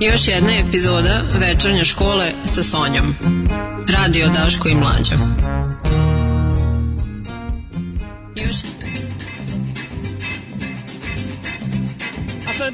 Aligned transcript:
Još 0.00 0.28
jedna 0.28 0.52
epizoda 0.52 1.22
večernje 1.40 1.84
škole 1.84 2.32
sa 2.46 2.62
Sonjom. 2.62 3.14
Radio 3.88 4.28
Daško 4.28 4.68
i 4.68 4.74
Mlađa. 4.74 5.16
Još 8.36 8.56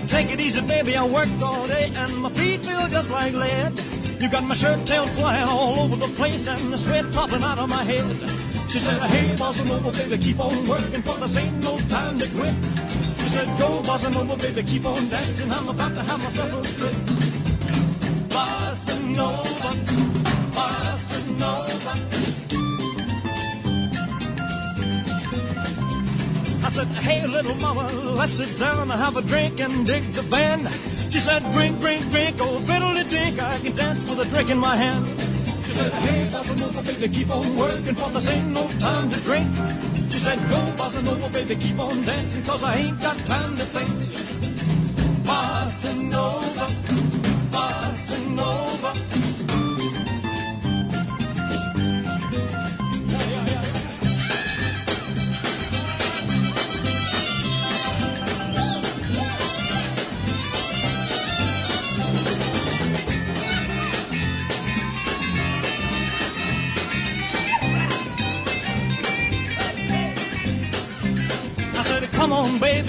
take 0.09 0.33
it 0.35 0.41
easy, 0.41 0.61
baby. 0.61 0.95
I 0.97 1.03
worked 1.03 1.43
all 1.43 1.67
day 1.67 1.87
and 1.97 2.13
my 2.23 2.29
feet 2.29 2.61
feel 2.61 2.89
just 2.97 3.11
like 3.11 3.35
lead. 3.35 3.73
You 4.21 4.29
got 4.31 4.45
my 4.45 4.55
shirt 4.55 4.87
tail 4.87 5.07
flying 5.07 5.49
all 5.49 5.81
over 5.81 5.97
the 5.97 6.13
place 6.17 6.47
and 6.47 6.73
the 6.73 6.79
sweat 6.79 7.05
popping 7.13 7.43
out 7.43 7.59
of 7.59 7.69
my 7.69 7.85
head. 7.85 8.44
She 8.75 8.81
said, 8.81 9.01
hey, 9.03 9.37
bossa 9.37 9.65
nova, 9.69 9.93
baby, 9.93 10.19
keep 10.19 10.41
on 10.41 10.51
working 10.67 11.01
for 11.03 11.15
this 11.21 11.37
ain't 11.37 11.63
no 11.63 11.79
time 11.87 12.19
to 12.19 12.27
quit. 12.35 12.55
She 13.23 13.29
said, 13.29 13.47
go, 13.57 13.81
bossa 13.83 14.13
nova, 14.13 14.35
baby, 14.35 14.65
keep 14.65 14.85
on 14.85 15.09
dancing. 15.09 15.49
I'm 15.53 15.69
about 15.69 15.95
to 15.95 16.03
have 16.03 16.19
myself 16.19 16.53
a 16.53 16.65
fit. 16.65 16.97
Bossa 18.35 18.97
nova, 19.15 19.71
bossa 20.57 21.19
nova. 21.39 21.93
I 26.67 26.69
said, 26.69 26.89
hey, 27.07 27.25
little 27.29 27.55
mama, 27.55 27.89
let's 28.19 28.33
sit 28.33 28.59
down 28.59 28.91
and 28.91 28.91
have 28.91 29.17
a 29.17 29.23
drink 29.23 29.61
and 29.61 29.87
dig 29.87 30.03
the 30.15 30.25
band. 30.25 30.69
She 31.13 31.21
said, 31.21 31.43
drink, 31.53 31.79
drink, 31.79 32.11
drink, 32.11 32.39
oh, 32.41 32.59
fiddly 32.67 33.09
dink, 33.09 33.41
I 33.41 33.57
can 33.59 33.77
dance 33.77 34.01
with 34.11 34.19
a 34.19 34.29
drink 34.31 34.51
in 34.51 34.59
my 34.59 34.75
hand. 34.75 35.34
Said, 35.75 35.93
hey, 35.93 36.27
bossa 36.31 36.55
nova, 36.61 36.83
baby, 36.83 37.09
keep 37.13 37.31
on 37.35 37.57
working, 37.57 37.97
for 37.97 38.09
this 38.11 38.29
ain't 38.31 38.47
no 38.55 38.65
time 38.79 39.11
to 39.11 39.21
drink. 39.25 39.49
She 40.09 40.21
said, 40.21 40.39
go, 40.49 40.61
bossa 40.79 41.03
nova, 41.03 41.29
baby, 41.31 41.57
keep 41.57 41.81
on 41.81 42.01
dancing, 42.05 42.45
cause 42.45 42.63
I 42.63 42.77
ain't 42.77 43.01
got 43.03 43.17
time 43.27 43.57
to 43.57 43.65
think. 43.75 43.91
Bossa 45.27 45.93
nova, 46.13 46.34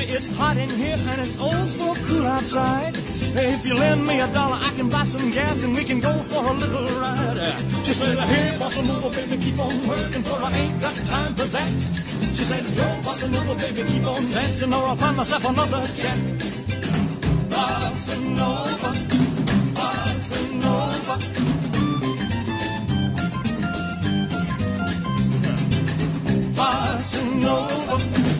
it's 0.07 0.27
hot 0.37 0.57
in 0.57 0.69
here 0.69 0.97
and 0.97 1.21
it's 1.21 1.37
oh 1.39 1.65
so 1.65 1.93
cool 2.05 2.25
outside. 2.25 2.93
If 3.37 3.65
you 3.65 3.75
lend 3.75 4.05
me 4.05 4.19
a 4.19 4.27
dollar, 4.27 4.57
I 4.61 4.71
can 4.75 4.89
buy 4.89 5.03
some 5.03 5.29
gas 5.31 5.63
and 5.63 5.75
we 5.75 5.83
can 5.83 5.99
go 5.99 6.13
for 6.13 6.43
a 6.45 6.53
little 6.53 6.85
ride. 6.99 7.37
She 7.85 7.93
said, 7.93 8.17
hey, 8.17 8.57
bossa 8.57 8.85
nova, 8.87 9.09
baby, 9.09 9.37
keep 9.43 9.59
on 9.59 9.75
working 9.87 10.23
for 10.23 10.37
I 10.43 10.51
ain't 10.51 10.81
got 10.81 10.95
time 11.05 11.33
for 11.35 11.45
that. 11.45 11.69
She 12.35 12.43
said, 12.43 12.63
yo, 12.77 12.87
bossa 13.03 13.29
nova, 13.31 13.55
baby, 13.55 13.83
keep 13.89 14.05
on 14.05 14.25
dancing 14.27 14.73
or 14.73 14.83
I'll 14.85 14.95
find 14.95 15.17
myself 15.17 15.45
another 15.45 15.81
cat. 15.99 16.17
Bossa 17.51 18.15
nova, 18.39 18.89
bossa 19.77 20.39
nova. 20.63 21.15
Bossa 26.57 27.21
nova, 27.43 28.34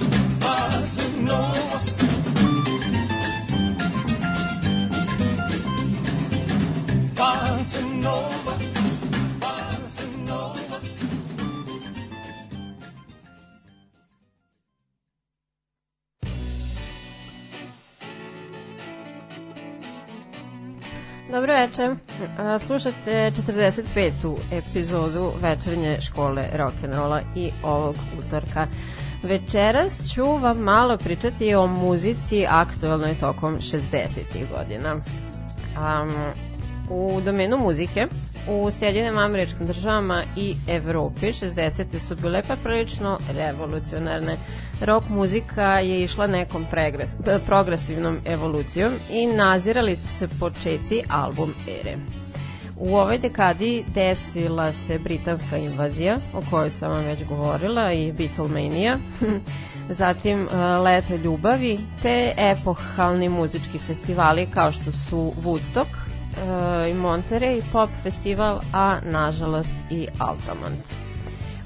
A, 22.38 22.60
Slušate 22.60 23.32
45. 23.32 24.38
epizodu 24.52 25.32
večernje 25.42 26.02
škole 26.02 26.46
rock'n'rolla 26.54 27.22
i 27.36 27.52
ovog 27.64 27.96
utorka. 28.20 28.68
Večeras 29.24 30.14
ću 30.14 30.24
vam 30.24 30.58
malo 30.58 30.98
pričati 30.98 31.56
o 31.56 31.68
muzici 31.68 32.46
aktualnoj 32.50 33.16
tokom 33.20 33.58
60. 33.58 34.22
godina. 34.58 34.94
Um, 34.96 36.34
u 36.90 37.22
domenu 37.22 37.58
muzike 37.58 38.08
u 38.50 38.72
Sjedinim 38.72 39.18
američkim 39.18 39.68
državama 39.68 40.24
i 40.38 40.56
Evropi 40.68 41.26
60. 41.26 42.00
su 42.08 42.16
bile 42.16 42.42
pa 42.48 42.56
prilično 42.56 43.18
revolucionarne. 43.34 44.38
Rock 44.82 45.10
muzika 45.10 45.80
je 45.80 46.04
išla 46.04 46.28
nekom 46.28 46.66
pregres, 46.72 47.16
progresivnom 47.46 48.20
evolucijom 48.26 48.94
i 49.12 49.28
nazirali 49.28 49.96
su 49.96 50.08
se 50.08 50.28
počeci 50.28 51.02
album 51.10 51.54
ere. 51.82 51.98
U 52.78 52.96
ovoj 52.96 53.18
dekadi 53.18 53.86
desila 53.88 54.74
se 54.74 55.00
britanska 55.00 55.58
invazija, 55.58 56.18
o 56.34 56.42
kojoj 56.50 56.70
sam 56.70 56.92
vam 56.92 57.06
već 57.06 57.26
govorila, 57.26 57.94
i 57.94 58.12
Beatlemania, 58.12 58.98
zatim 60.00 60.42
uh, 60.42 60.52
Leto 60.84 61.16
ljubavi, 61.16 61.80
te 62.02 62.34
epohalni 62.38 63.30
muzički 63.30 63.78
festivali 63.78 64.48
kao 64.54 64.72
što 64.72 64.92
su 64.92 65.34
Woodstock, 65.44 65.86
uh, 65.86 66.90
i 66.90 66.94
Monterey 66.94 67.62
Pop 67.72 67.90
Festival, 68.04 68.60
a 68.74 69.00
nažalost 69.04 69.74
i 69.92 70.08
Altamont. 70.20 71.05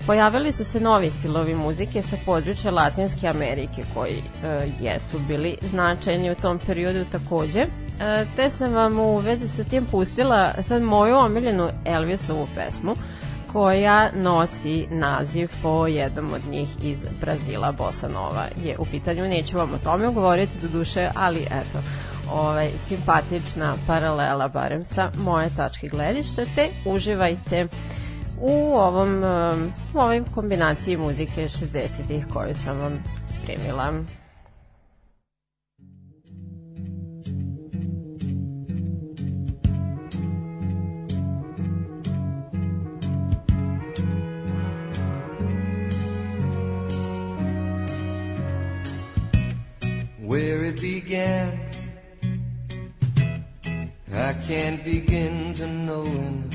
Pojavili 0.05 0.51
su 0.51 0.63
se 0.63 0.79
novi 0.79 1.09
stilovi 1.09 1.55
muzike 1.55 2.01
sa 2.01 2.17
područja 2.25 2.71
Latinske 2.71 3.27
Amerike 3.27 3.83
koji 3.93 4.17
uh, 4.17 4.83
jesu 4.83 5.19
bili 5.27 5.57
značajni 5.61 6.31
u 6.31 6.35
tom 6.35 6.59
periodu 6.67 7.05
takođe. 7.11 7.61
Uh, 7.61 8.35
te 8.35 8.49
sam 8.49 8.73
vam 8.73 8.99
u 8.99 9.17
vezi 9.17 9.49
sa 9.49 9.63
tim 9.63 9.85
pustila 9.85 10.53
sad 10.63 10.81
moju 10.81 11.15
omiljenu 11.15 11.69
Elvisovu 11.85 12.47
pesmu 12.55 12.95
koja 13.53 14.09
nosi 14.15 14.87
naziv 14.89 15.49
po 15.61 15.87
jednom 15.87 16.33
od 16.33 16.41
njih 16.51 16.69
iz 16.83 17.05
Brazila, 17.21 17.71
Bossa 17.71 18.07
Nova 18.07 18.45
je 18.63 18.77
u 18.77 18.85
pitanju. 18.85 19.23
Neću 19.23 19.57
vam 19.57 19.73
o 19.73 19.77
tome 19.77 20.13
govoriti 20.13 20.57
do 20.61 20.67
duše, 20.67 21.09
ali 21.15 21.41
eto, 21.41 21.79
ovaj, 22.33 22.69
simpatična 22.77 23.75
paralela 23.87 24.47
barem 24.47 24.85
sa 24.85 25.11
moje 25.17 25.49
tačke 25.55 25.87
gledišta, 25.87 26.41
te 26.55 26.69
uživajte 26.85 27.67
u 28.41 28.75
ovom 28.75 29.23
u 29.93 29.99
ovoj 29.99 30.23
kombinaciji 30.35 30.97
muzike 30.97 31.43
60-ih 31.43 32.25
koju 32.33 32.55
sam 32.55 32.79
vam 32.79 33.03
spremila. 33.29 33.93
where 50.29 50.63
it 50.63 50.79
began. 50.79 51.59
I 54.11 54.33
can't 54.47 54.83
begin 54.83 55.55
to 55.55 55.65
knowing, 55.65 56.53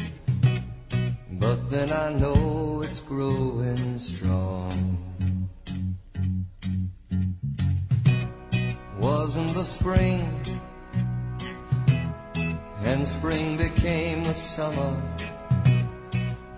but 1.38 1.70
then 1.70 1.90
I 1.90 2.12
know 2.12 2.82
it's 2.84 3.00
growing 3.00 3.98
strong. 3.98 4.98
Wasn't 8.98 9.50
the 9.50 9.64
spring, 9.64 10.40
and 12.84 13.06
spring 13.06 13.56
became 13.56 14.22
the 14.22 14.34
summer. 14.34 14.96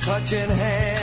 touching 0.00 0.50
hands, 0.50 0.93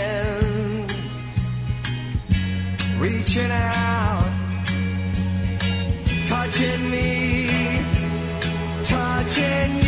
reaching 3.34 3.52
out, 3.52 4.30
touching 6.28 6.92
me, 6.92 7.48
touching 8.84 9.81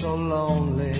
so 0.00 0.14
lonely. 0.14 0.96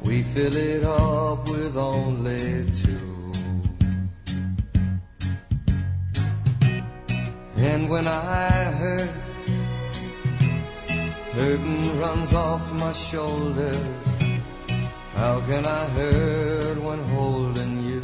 We 0.00 0.22
fill 0.22 0.56
it 0.56 0.84
up 0.84 1.46
with 1.50 1.76
only 1.76 2.64
two. 2.82 3.32
And 7.56 7.90
when 7.90 8.06
I 8.06 8.48
hurt, 8.80 9.10
hurting 11.36 11.98
runs 11.98 12.32
off 12.32 12.72
my 12.72 12.92
shoulders. 12.92 14.06
How 15.14 15.40
can 15.48 15.66
I 15.66 15.84
hurt 15.98 16.78
when 16.86 17.00
holding 17.16 17.74
you? 17.90 18.02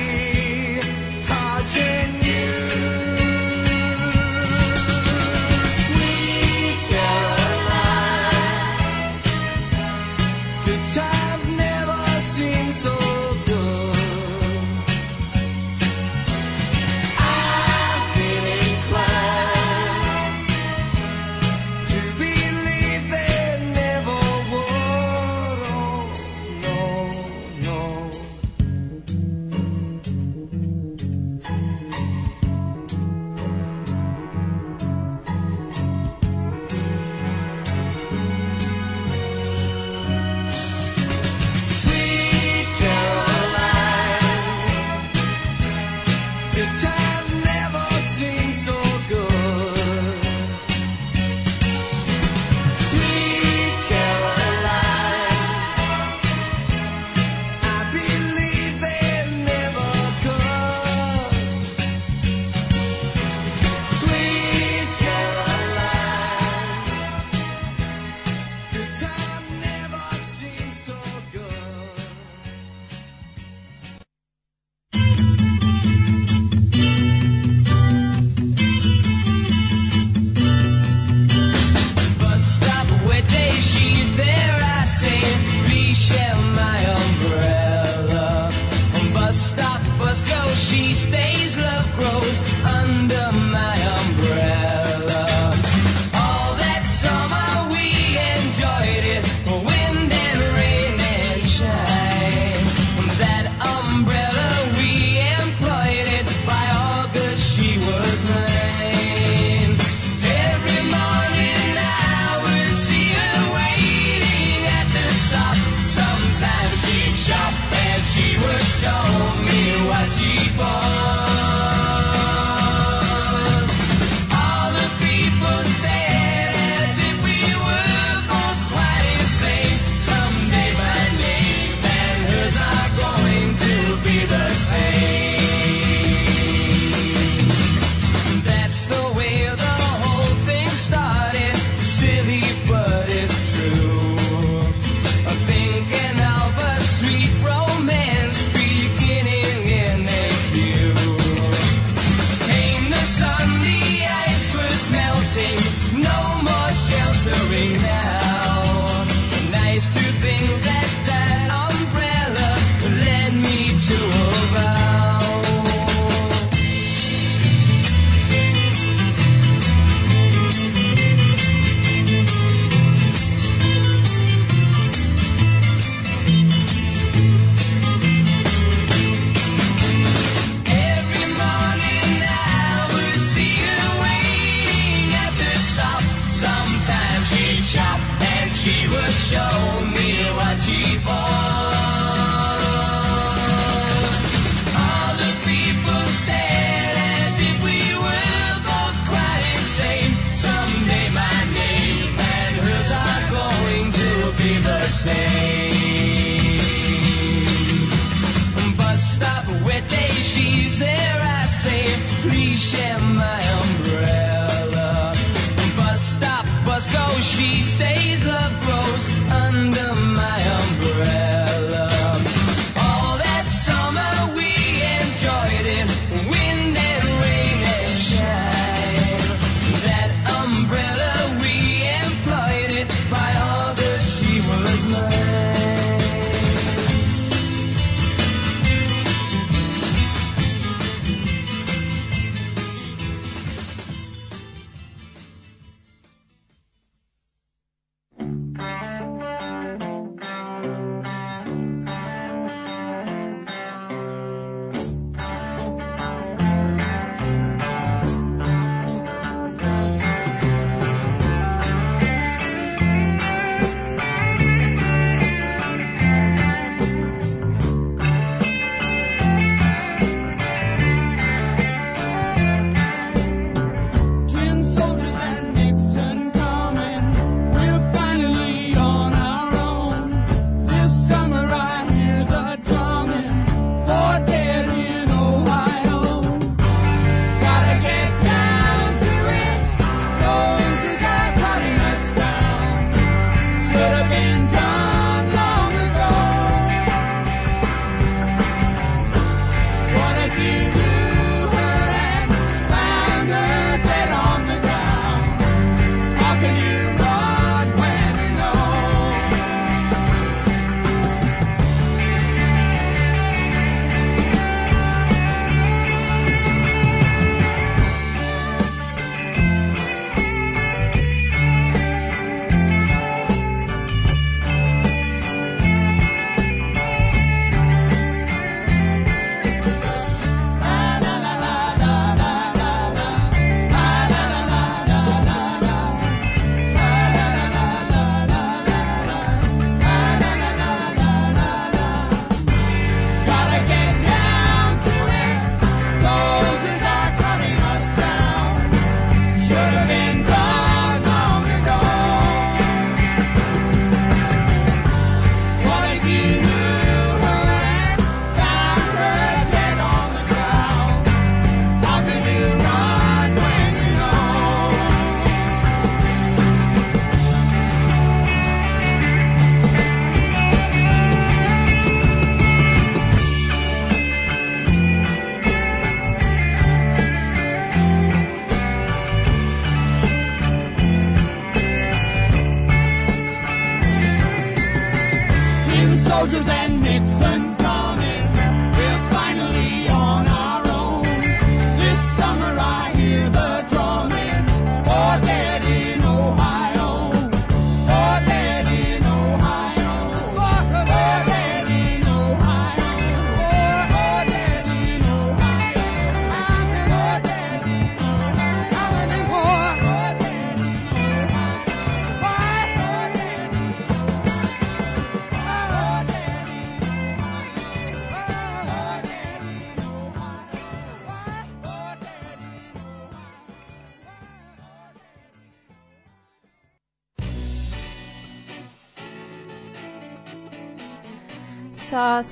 And 387.23 387.50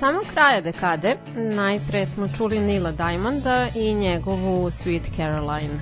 samog 0.09 0.25
kraja 0.33 0.61
dekade 0.61 1.15
najpre 1.35 2.05
smo 2.05 2.27
čuli 2.37 2.59
Nila 2.59 2.91
Diamonda 2.91 3.67
i 3.75 3.93
njegovu 3.93 4.71
Sweet 4.71 5.15
Caroline. 5.15 5.79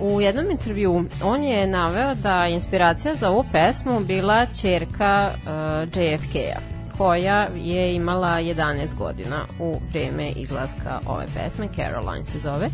U 0.00 0.20
jednom 0.20 0.50
intervju 0.50 1.04
on 1.24 1.42
je 1.42 1.66
naveo 1.66 2.14
da 2.14 2.46
inspiracija 2.46 3.14
za 3.14 3.30
ovu 3.30 3.44
pesmu 3.52 4.00
bila 4.00 4.46
čerka 4.46 5.30
uh, 5.32 6.02
JFK-a 6.02 6.60
koja 6.98 7.46
je 7.56 7.94
imala 7.94 8.28
11 8.28 8.94
godina 8.98 9.44
u 9.60 9.78
vreme 9.90 10.30
izlaska 10.30 11.00
ove 11.06 11.26
pesme, 11.34 11.68
Caroline 11.76 12.24
se 12.24 12.38
zove, 12.38 12.68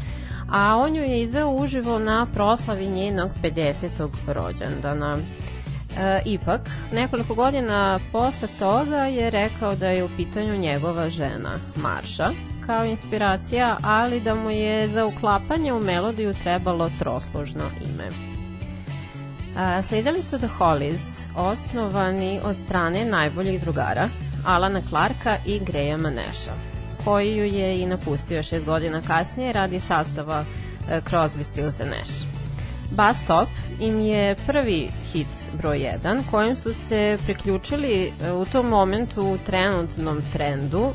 a 0.50 0.76
on 0.76 0.96
ju 0.96 1.02
je 1.02 1.22
izveo 1.22 1.50
uživo 1.50 1.98
na 1.98 2.26
proslavi 2.34 2.86
njenog 2.86 3.30
50. 3.42 4.08
rođendana. 4.26 5.18
E, 5.98 6.22
ipak, 6.24 6.60
nekoliko 6.92 7.34
godina 7.34 8.00
posle 8.12 8.48
toga 8.58 8.96
je 8.96 9.30
rekao 9.30 9.74
da 9.74 9.88
je 9.88 10.04
u 10.04 10.08
pitanju 10.16 10.56
njegova 10.56 11.08
žena, 11.08 11.50
Marša, 11.76 12.30
kao 12.66 12.84
inspiracija, 12.84 13.76
ali 13.82 14.20
da 14.20 14.34
mu 14.34 14.50
je 14.50 14.88
za 14.88 15.06
uklapanje 15.06 15.72
u 15.72 15.80
melodiju 15.80 16.34
trebalo 16.42 16.90
trosložno 16.98 17.64
ime. 17.80 18.08
A, 19.56 19.82
slijedili 19.82 20.22
su 20.22 20.38
The 20.38 20.48
Hollies, 20.48 21.26
osnovani 21.36 22.40
od 22.44 22.56
strane 22.58 23.04
najboljih 23.04 23.60
drugara, 23.60 24.08
Alana 24.46 24.80
Clarka 24.88 25.36
i 25.46 25.58
Grahama 25.58 26.10
Nasha, 26.10 26.52
koji 27.04 27.36
ju 27.36 27.44
je 27.44 27.80
i 27.80 27.86
napustio 27.86 28.42
šest 28.42 28.64
godina 28.64 29.00
kasnije 29.06 29.52
radi 29.52 29.80
sastava 29.80 30.44
e, 30.90 31.00
Crosby, 31.10 31.42
Stills 31.44 31.80
and 31.80 31.90
Nash. 31.90 32.33
Bus 32.90 33.16
Stop 33.24 33.48
im 33.80 34.00
je 34.00 34.36
prvi 34.46 34.90
hit 35.12 35.26
broj 35.58 35.78
1 36.04 36.22
kojim 36.30 36.56
su 36.56 36.72
se 36.88 37.18
priključili 37.24 38.12
e, 38.22 38.32
u 38.32 38.44
tom 38.44 38.66
momentu 38.66 39.22
u 39.22 39.38
trenutnom 39.46 40.22
trendu 40.32 40.84
e, 40.84 40.92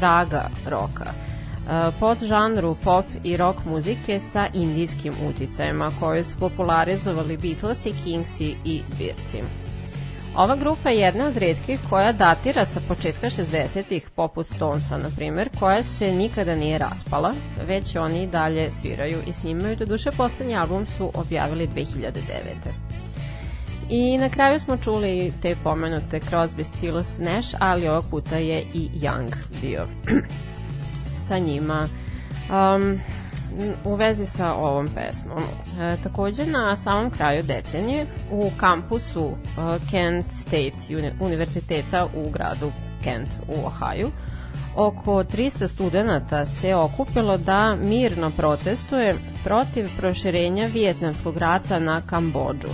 raga 0.00 0.50
roka 0.66 1.04
e, 1.06 1.90
pod 2.00 2.18
žanru 2.22 2.76
pop 2.84 3.04
i 3.24 3.36
rock 3.36 3.64
muzike 3.64 4.20
sa 4.32 4.46
indijskim 4.54 5.14
uticajima 5.28 5.92
koje 6.00 6.24
su 6.24 6.36
popularizovali 6.38 7.36
Beatlesi, 7.36 7.92
Kingsi 8.04 8.56
i 8.64 8.82
Birci. 8.98 9.67
Ova 10.38 10.56
grupa 10.56 10.90
je 10.90 10.98
jedna 10.98 11.26
od 11.26 11.36
redkih 11.36 11.80
koja 11.90 12.12
datira 12.12 12.64
sa 12.64 12.80
početka 12.88 13.26
60-ih, 13.26 14.10
poput 14.10 14.46
Stonesa, 14.46 14.98
na 14.98 15.10
primer, 15.16 15.48
koja 15.58 15.82
se 15.82 16.12
nikada 16.12 16.56
nije 16.56 16.78
raspala, 16.78 17.32
već 17.66 17.96
oni 17.96 18.26
dalje 18.26 18.70
sviraju 18.70 19.18
i 19.26 19.32
snimaju. 19.32 19.76
Do 19.76 19.86
duše, 19.86 20.10
poslednji 20.16 20.56
album 20.56 20.86
su 20.86 21.10
objavili 21.14 21.68
2009. 21.68 22.12
I 23.90 24.18
na 24.18 24.28
kraju 24.28 24.58
smo 24.58 24.76
čuli 24.76 25.32
te 25.42 25.56
pomenute 25.64 26.20
Crosby, 26.20 26.64
Stills, 26.64 27.18
Nash, 27.18 27.54
ali 27.58 27.88
ovog 27.88 28.04
puta 28.10 28.36
je 28.36 28.62
i 28.74 28.88
Young 28.94 29.34
bio 29.60 29.86
sa 31.28 31.38
njima. 31.38 31.88
Um, 32.50 33.00
u 33.84 33.94
vezi 33.94 34.26
sa 34.26 34.54
ovom 34.54 34.88
pesmom. 34.94 35.42
E, 35.80 35.96
takođe 36.02 36.46
na 36.46 36.76
samom 36.76 37.10
kraju 37.10 37.42
decenije 37.42 38.06
u 38.30 38.50
kampusu 38.56 39.30
e, 39.30 39.50
Kent 39.90 40.26
State 40.32 40.96
uni 40.96 41.12
univerziteta 41.20 42.06
u 42.16 42.30
gradu 42.30 42.72
Kent 43.04 43.28
u 43.48 43.66
Ohaju 43.66 44.10
oko 44.76 45.24
300 45.24 45.68
studenta 45.68 46.46
se 46.46 46.74
okupilo 46.74 47.36
da 47.36 47.76
mirno 47.76 48.30
protestuje 48.30 49.16
protiv 49.44 49.88
proširenja 49.96 50.66
Vijetnamskog 50.66 51.36
rata 51.36 51.78
na 51.78 52.00
Kambođu 52.00 52.68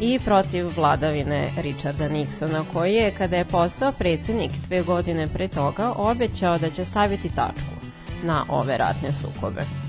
i 0.00 0.18
protiv 0.24 0.66
vladavine 0.76 1.48
Richarda 1.56 2.08
Nixona 2.08 2.64
koji 2.72 2.94
je 2.94 3.14
kada 3.14 3.36
je 3.36 3.44
postao 3.44 3.92
predsednik 3.92 4.50
dve 4.66 4.82
godine 4.82 5.28
pre 5.28 5.48
toga 5.48 5.92
obećao 5.96 6.58
da 6.58 6.70
će 6.70 6.84
staviti 6.84 7.34
tačku 7.34 7.74
na 8.22 8.44
ove 8.48 8.76
ratne 8.76 9.08
sukobe. 9.12 9.83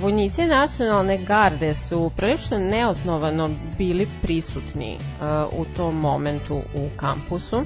Vojnici 0.00 0.44
nacionalne 0.46 1.18
garde 1.18 1.74
su 1.74 2.10
prilično 2.16 2.58
neosnovano 2.58 3.50
bili 3.78 4.08
prisutni 4.22 4.98
u 5.52 5.64
tom 5.76 5.96
momentu 5.96 6.56
u 6.74 6.88
kampusu 6.96 7.64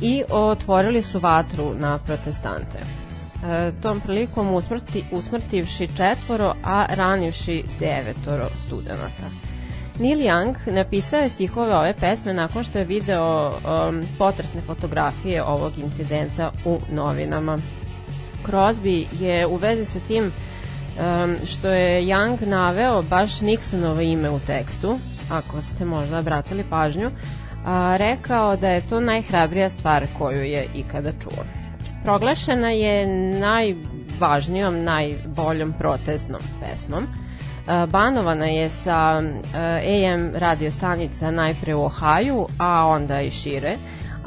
i 0.00 0.22
otvorili 0.30 1.02
su 1.02 1.18
vatru 1.18 1.74
na 1.74 1.98
protestante. 1.98 2.78
Tom 3.82 4.00
prilikom 4.00 4.54
usmrti, 4.54 5.04
usmrtivši 5.12 5.88
četvoro, 5.96 6.54
a 6.64 6.86
ranivši 6.88 7.64
devetoro 7.80 8.48
studenta. 8.66 9.28
Neil 9.98 10.18
Young 10.18 10.54
napisao 10.66 11.20
je 11.20 11.28
stihove 11.28 11.76
ove 11.76 11.94
pesme 11.94 12.34
nakon 12.34 12.64
što 12.64 12.78
je 12.78 12.84
video 12.84 13.46
um, 13.48 14.02
potresne 14.18 14.60
fotografije 14.66 15.42
ovog 15.42 15.72
incidenta 15.78 16.52
u 16.64 16.78
novinama. 16.92 17.58
Crosby 18.46 19.06
je 19.20 19.46
u 19.46 19.56
vezi 19.56 19.84
sa 19.84 19.98
tim 20.08 20.24
um, 20.24 20.32
što 21.46 21.68
je 21.68 22.02
Young 22.02 22.46
naveo 22.46 23.02
baš 23.02 23.40
Nixonovo 23.40 24.12
ime 24.12 24.30
u 24.30 24.40
tekstu, 24.40 24.98
ako 25.30 25.62
ste 25.62 25.84
možda 25.84 26.18
obratili 26.18 26.64
pažnju, 26.70 27.10
a, 27.64 27.96
rekao 27.96 28.56
da 28.56 28.68
je 28.68 28.88
to 28.88 29.00
najhrabrija 29.00 29.68
stvar 29.68 30.06
koju 30.18 30.42
je 30.42 30.68
ikada 30.74 31.12
čuo. 31.22 31.44
Proglašena 32.04 32.70
je 32.70 33.06
najvažnijom, 33.40 34.84
najboljom 34.84 35.72
protestnom 35.78 36.40
pesmom. 36.60 37.06
A, 37.66 37.86
banovana 37.86 38.46
je 38.46 38.68
sa 38.68 38.94
a, 38.94 39.22
AM 39.82 40.32
radio 40.34 40.70
stanica 40.70 41.30
najpre 41.30 41.74
u 41.74 41.84
Ohaju, 41.84 42.46
a 42.58 42.86
onda 42.86 43.20
i 43.20 43.30
šire, 43.30 43.76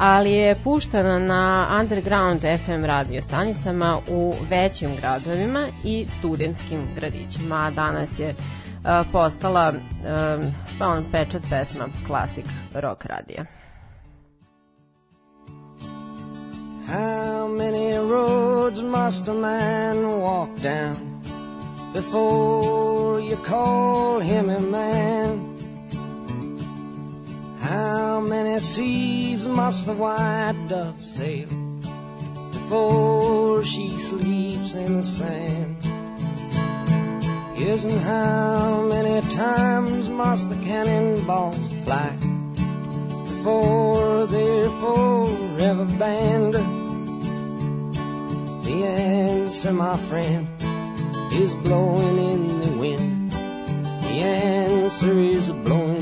ali 0.01 0.31
je 0.31 0.55
puštana 0.63 1.19
na 1.19 1.77
underground 1.81 2.41
FM 2.41 2.85
radio 2.85 3.21
stanicama 3.21 3.97
u 4.09 4.33
većim 4.49 4.95
gradovima 4.95 5.67
i 5.83 6.05
studentskim 6.17 6.87
gradićima, 6.95 7.55
a 7.55 7.71
danas 7.71 8.19
je 8.19 8.33
a, 8.83 9.03
postala 9.11 9.73
a, 10.07 10.39
on 10.79 11.05
pečat 11.11 11.41
pesma 11.49 11.87
klasik 12.07 12.45
rock 12.73 13.05
radija. 13.05 13.45
How 16.87 17.47
many 17.47 17.97
roads 18.11 18.81
must 18.81 19.27
a 19.27 19.33
man 19.33 19.97
walk 19.97 20.49
down 20.63 20.95
before 21.93 23.21
you 23.21 23.37
call 23.49 24.19
him 24.19 24.49
a 24.49 24.59
man? 24.59 25.50
How 27.61 28.19
many 28.19 28.59
seas 28.59 29.45
must 29.45 29.85
the 29.85 29.93
white 29.93 30.65
dove 30.67 31.01
sail 31.03 31.47
before 32.51 33.63
she 33.63 33.97
sleeps 33.97 34.75
in 34.75 34.97
the 34.97 35.03
sand? 35.03 35.77
And 37.63 38.01
how 38.01 38.81
many 38.81 39.21
times 39.29 40.09
must 40.09 40.49
the 40.49 40.55
cannonballs 40.57 41.71
fly 41.83 42.09
before 43.29 44.25
they're 44.25 44.69
forever 44.81 45.85
banned? 45.97 46.55
The 48.65 48.83
answer, 48.83 49.73
my 49.73 49.95
friend, 49.97 50.47
is 51.31 51.53
blowing 51.53 52.17
in 52.17 52.59
the 52.61 52.71
wind. 52.77 53.31
The 53.31 54.21
answer 54.21 55.19
is 55.19 55.49
blowing 55.49 56.01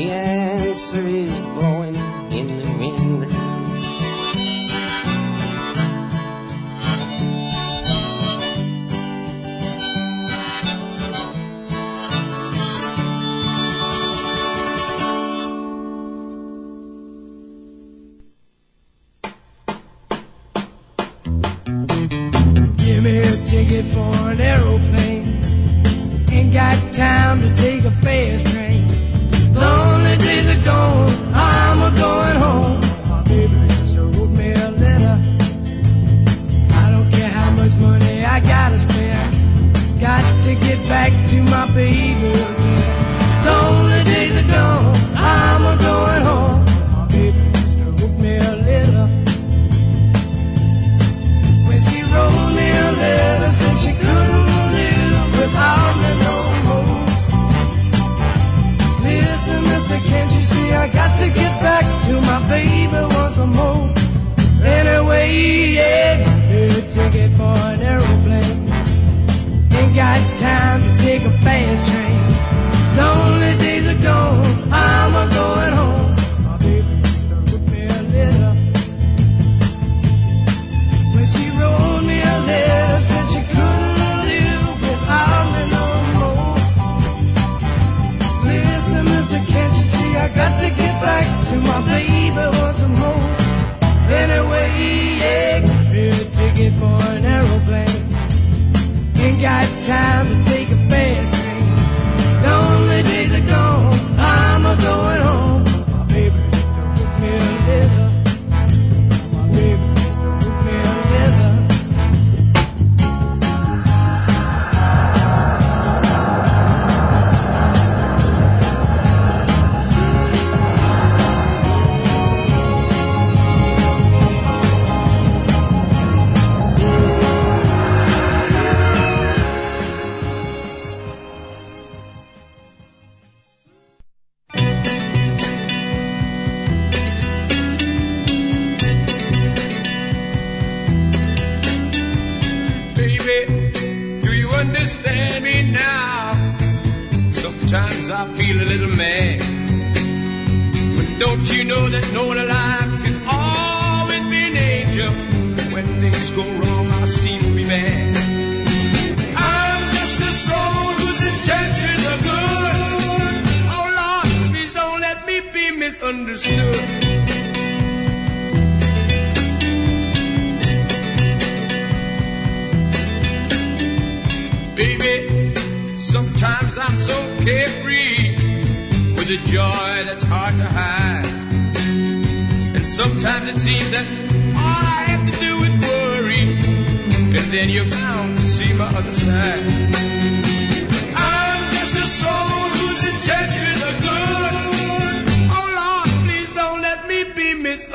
The 0.00 0.10
answer 0.10 1.06
is 1.06 1.29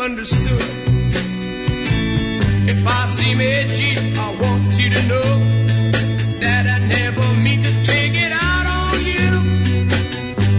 be 0.07 0.15
misunderstood. 0.15 0.61
If 2.67 2.87
I 2.87 3.05
seem 3.07 3.41
edgy, 3.41 4.17
I 4.17 4.35
want 4.41 4.73
you 4.79 4.89
to 4.89 5.07
know 5.07 5.39
that 6.39 6.65
I 6.67 6.79
never 6.85 7.33
mean 7.41 7.63
to 7.63 7.83
take 7.83 8.13
it 8.13 8.31
out 8.31 8.65
on 8.65 9.03
you. 9.03 9.29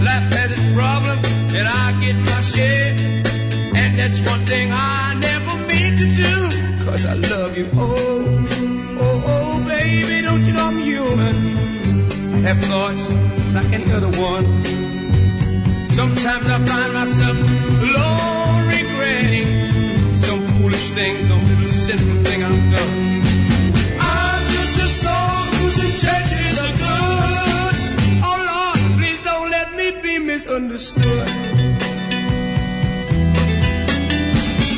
Life 0.04 0.32
has 0.32 0.50
its 0.52 0.74
problems, 0.74 1.26
and 1.56 1.68
I 1.68 2.00
get 2.00 2.16
my 2.16 2.40
share. 2.40 2.94
And 3.76 3.98
that's 3.98 4.20
one 4.28 4.46
thing 4.46 4.70
I 4.72 5.14
never 5.14 5.56
mean 5.66 5.96
to 5.96 6.06
do. 6.22 6.84
cause 6.84 7.06
I 7.06 7.14
love 7.14 7.56
you. 7.56 7.68
Oh, 7.74 8.46
oh, 9.00 9.22
oh, 9.26 9.64
baby, 9.68 10.22
don't 10.22 10.44
you 10.44 10.52
know 10.52 10.66
I'm 10.66 10.78
human? 10.78 11.36
I 12.34 12.38
have 12.48 12.60
thoughts 12.64 13.10
like 13.54 13.72
any 13.72 13.90
other 13.92 14.10
one. 14.20 14.46
Sometimes 15.94 16.46
I 16.46 16.58
find 16.66 16.92
myself 16.94 17.36
alone 17.36 18.35
foolish 20.86 20.90
thing, 20.94 21.26
some 21.26 21.48
little 21.48 21.68
sinful 21.68 22.24
thing 22.24 22.42
I've 22.42 22.72
done. 22.72 23.22
I'm 24.00 24.48
just 24.50 24.76
a 24.76 24.88
soul 24.88 25.44
whose 25.58 25.78
intentions 25.84 26.58
are 26.58 26.74
good. 26.84 27.74
Oh 28.22 28.38
Lord, 28.50 28.98
please 28.98 29.22
don't 29.22 29.50
let 29.50 29.74
me 29.74 29.90
be 30.02 30.18
misunderstood. 30.18 31.28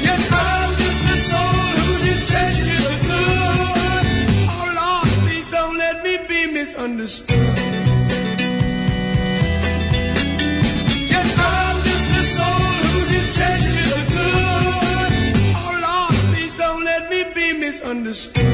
Yes, 0.06 0.30
I'm 0.32 0.76
just 0.76 1.04
a 1.04 1.16
soul 1.16 1.64
whose 1.78 2.04
intentions 2.16 2.82
are 2.92 3.00
good. 3.12 4.04
Oh 4.50 4.66
Lord, 4.80 5.08
please 5.26 5.46
don't 5.50 5.76
let 5.76 6.02
me 6.04 6.18
be 6.28 6.46
misunderstood. 6.52 7.87
Misunderstood. 17.78 18.44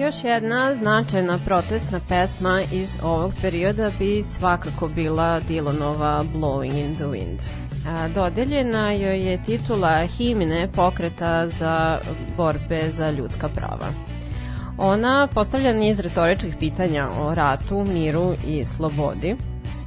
Još 0.00 0.14
jedna 0.24 0.74
značajna 0.74 1.38
protestna 1.46 2.00
pesma 2.08 2.60
iz 2.72 2.96
ovog 3.02 3.32
perioda 3.42 3.90
bi 3.98 4.22
svakako 4.22 4.88
bila 4.88 5.40
Dylanova 5.48 6.24
Blowing 6.34 6.78
in 6.78 6.94
the 6.94 7.04
Wind. 7.04 7.40
Dodeljena 8.14 8.92
joj 8.92 9.30
je 9.30 9.44
titula 9.44 10.06
himne 10.06 10.68
pokreta 10.72 11.48
za 11.48 12.00
borbe 12.36 12.90
za 12.90 13.10
ljudska 13.10 13.48
prava. 13.48 13.88
Ona 14.78 15.28
postavlja 15.34 15.72
niz 15.72 16.00
retoričkih 16.00 16.54
pitanja 16.60 17.08
o 17.20 17.34
ratu, 17.34 17.84
miru 17.84 18.34
i 18.46 18.64
slobodi, 18.64 19.36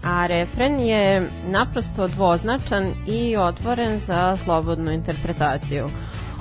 a 0.03 0.25
refren 0.27 0.79
je 0.79 1.29
naprosto 1.47 2.07
dvoznačan 2.07 2.93
i 3.07 3.37
otvoren 3.37 3.99
za 3.99 4.37
slobodnu 4.37 4.91
interpretaciju. 4.91 5.87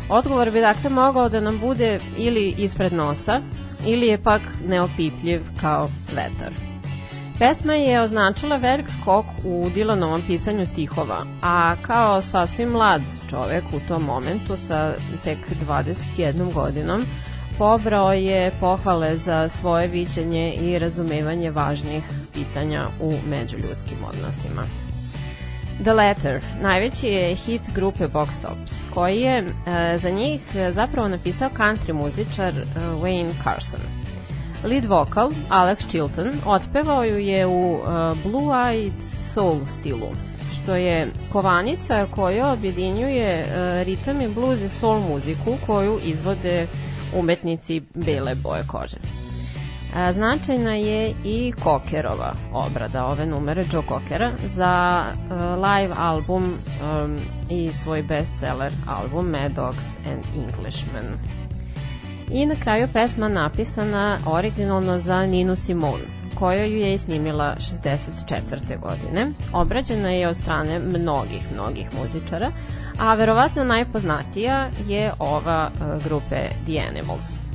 Odgovor 0.08 0.50
bi 0.50 0.60
dakle 0.60 0.90
mogao 0.90 1.28
da 1.28 1.40
nam 1.40 1.58
bude 1.58 2.00
ili 2.16 2.54
ispred 2.58 2.92
nosa, 2.92 3.40
ili 3.86 4.06
je 4.06 4.22
pak 4.22 4.42
neopipljiv 4.68 5.40
kao 5.60 5.88
vetar. 6.14 6.52
Pesma 7.38 7.74
je 7.74 8.00
označila 8.00 8.56
velik 8.56 8.86
skok 9.00 9.26
u 9.44 9.70
Dilanovom 9.74 10.22
pisanju 10.26 10.66
stihova, 10.66 11.18
a 11.42 11.76
kao 11.82 12.22
sasvim 12.22 12.68
mlad 12.68 13.02
čovek 13.30 13.64
u 13.72 13.88
tom 13.88 14.02
momentu 14.02 14.56
sa 14.56 14.94
tek 15.24 15.38
21 15.68 16.52
godinom, 16.52 17.04
pobrao 17.58 18.12
je 18.12 18.52
pohvale 18.60 19.16
za 19.16 19.48
svoje 19.48 19.88
viđenje 19.88 20.54
i 20.54 20.78
razumevanje 20.78 21.50
važnih 21.50 22.02
pitanja 22.36 22.88
u 23.00 23.14
međuljudskim 23.28 23.98
odnosima. 24.08 24.62
The 25.82 25.92
Letter 25.92 26.40
najveći 26.62 27.06
je 27.06 27.34
hit 27.34 27.62
grupe 27.74 28.04
Box 28.06 28.28
Tops, 28.42 28.72
koji 28.94 29.20
je 29.20 29.38
e, 29.38 29.98
za 29.98 30.10
njih 30.10 30.40
zapravo 30.72 31.08
napisao 31.08 31.50
country 31.50 31.92
muzičar 31.92 32.54
e, 32.54 32.64
Wayne 33.02 33.32
Carson. 33.44 33.80
Lead 34.64 34.84
vokal, 34.84 35.30
Alex 35.48 35.88
Chilton, 35.88 36.30
otpevao 36.46 37.04
ju 37.04 37.18
je 37.18 37.46
u 37.46 37.74
e, 37.74 37.88
blue-eyed 38.24 38.92
soul 39.34 39.60
stilu, 39.78 40.08
što 40.54 40.74
je 40.74 41.08
kovanica 41.32 42.06
koja 42.10 42.52
objedinjuje 42.52 43.30
e, 43.30 43.84
ritam 43.84 44.20
i 44.20 44.28
blues 44.28 44.60
i 44.60 44.68
soul 44.68 45.00
muziku 45.00 45.56
koju 45.66 46.00
izvode 46.04 46.66
umetnici 47.14 47.82
bele 47.94 48.34
boje 48.34 48.62
kože. 48.66 49.25
Značajna 50.12 50.74
je 50.74 51.14
i 51.24 51.52
Kokerova 51.62 52.34
obrada 52.52 53.06
ove 53.06 53.26
numere 53.26 53.64
Joe 53.72 53.82
Kokera 53.86 54.32
za 54.54 55.04
uh, 55.04 55.36
live 55.36 55.94
album 55.98 56.44
um, 56.44 57.18
i 57.50 57.72
svoj 57.72 58.02
bestseller 58.02 58.72
album 58.86 59.26
Mad 59.26 59.52
Dogs 59.52 59.84
and 60.06 60.24
Englishmen. 60.44 61.04
I 62.30 62.46
na 62.46 62.54
kraju 62.54 62.88
pesma 62.92 63.28
napisana 63.28 64.18
originalno 64.26 64.98
za 64.98 65.26
Ninu 65.26 65.56
Simone, 65.56 66.04
koja 66.34 66.64
ju 66.64 66.76
je 66.76 66.98
snimila 66.98 67.56
64. 67.58 68.80
godine. 68.80 69.32
Obrađena 69.52 70.10
je 70.10 70.28
od 70.28 70.36
strane 70.36 70.78
mnogih, 70.78 71.52
mnogih 71.52 71.88
muzičara, 72.00 72.50
a 72.98 73.14
verovatno 73.14 73.64
najpoznatija 73.64 74.70
je 74.88 75.12
ova 75.18 75.70
uh, 75.74 76.04
grupe 76.04 76.48
The 76.66 76.80
Animals. 76.90 77.45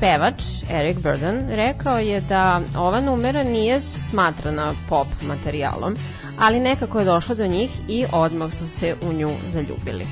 Pevač 0.00 0.42
Eric 0.70 0.98
Burden 1.02 1.48
rekao 1.48 1.98
je 1.98 2.20
da 2.20 2.60
ova 2.76 3.00
numera 3.00 3.42
nije 3.42 3.80
smatrana 3.80 4.72
pop 4.88 5.06
materijalom, 5.22 5.96
ali 6.38 6.60
nekako 6.60 6.98
je 6.98 7.04
došlo 7.04 7.34
do 7.34 7.46
njih 7.46 7.70
i 7.88 8.04
odmah 8.12 8.52
su 8.52 8.68
se 8.68 8.96
u 9.08 9.12
nju 9.12 9.30
zaljubili. 9.52 10.04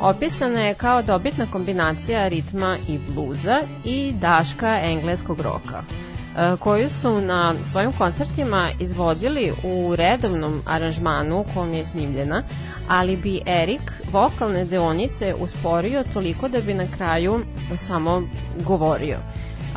Opisana 0.00 0.60
je 0.60 0.74
kao 0.74 1.02
dobitna 1.02 1.46
kombinacija 1.46 2.28
ritma 2.28 2.76
i 2.88 2.98
bluza 2.98 3.60
i 3.84 4.12
daška 4.12 4.80
engleskog 4.82 5.40
roka, 5.40 5.82
e, 5.82 6.56
koju 6.58 6.88
su 6.90 7.20
na 7.20 7.54
svojim 7.72 7.92
koncertima 7.92 8.70
izvodili 8.80 9.52
u 9.64 9.96
redovnom 9.96 10.62
aranžmanu 10.66 11.40
u 11.40 11.44
kom 11.54 11.74
je 11.74 11.84
snimljena, 11.84 12.42
ali 12.88 13.16
bi 13.16 13.40
Erik 13.46 13.92
vokalne 14.12 14.64
deonice 14.64 15.34
usporio 15.34 16.04
toliko 16.12 16.48
da 16.48 16.60
bi 16.60 16.74
na 16.74 16.86
kraju 16.96 17.40
samo 17.76 18.22
govorio, 18.66 19.18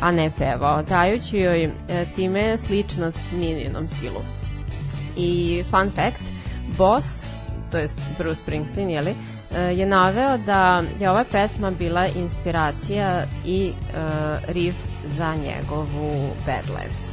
a 0.00 0.10
ne 0.10 0.30
pevao, 0.38 0.82
dajući 0.82 1.38
joj 1.38 1.64
e, 1.64 1.70
time 2.16 2.58
sličnost 2.58 3.18
Nininom 3.40 3.88
stilu. 3.88 4.20
I 5.16 5.62
fun 5.70 5.90
fact, 5.90 6.22
Boss, 6.78 7.24
to 7.70 7.78
jest 7.78 7.98
Bruce 8.18 8.42
Springsteen, 8.42 8.90
jeli, 8.90 9.14
e, 9.56 9.60
je 9.60 9.86
naveo 9.86 10.38
da 10.38 10.82
je 11.00 11.10
ova 11.10 11.24
pesma 11.32 11.70
bila 11.70 12.06
inspiracija 12.06 13.24
i 13.46 13.72
uh, 13.72 14.48
riff 14.48 14.78
za 15.06 15.34
njegovu 15.34 16.30
Badlands. 16.46 17.07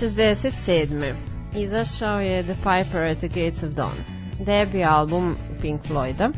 67. 0.00 1.14
izašao 1.56 2.20
je 2.20 2.42
The 2.42 2.54
Piper 2.54 3.02
at 3.02 3.18
the 3.18 3.28
Gates 3.28 3.62
of 3.62 3.70
Dawn, 3.70 3.96
debi 4.40 4.84
album 4.84 5.36
Pink 5.60 5.80
Floyda, 5.88 6.30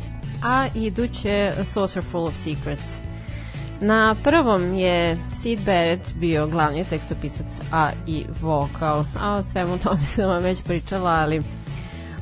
a 0.43 0.67
iduće 0.75 1.51
Saucer 1.65 2.03
Full 2.03 2.27
of 2.27 2.35
Secrets. 2.35 2.97
Na 3.81 4.15
prvom 4.23 4.73
je 4.73 5.17
Sid 5.31 5.59
Barrett 5.65 6.13
bio 6.15 6.47
glavni 6.47 6.85
tekstopisac, 6.85 7.61
a 7.71 7.91
i 8.07 8.25
vokal, 8.41 9.05
a 9.19 9.33
o 9.33 9.43
svemu 9.43 9.77
tome 9.77 10.05
sam 10.15 10.25
vam 10.25 10.43
već 10.43 10.63
pričala, 10.63 11.11
ali 11.11 11.43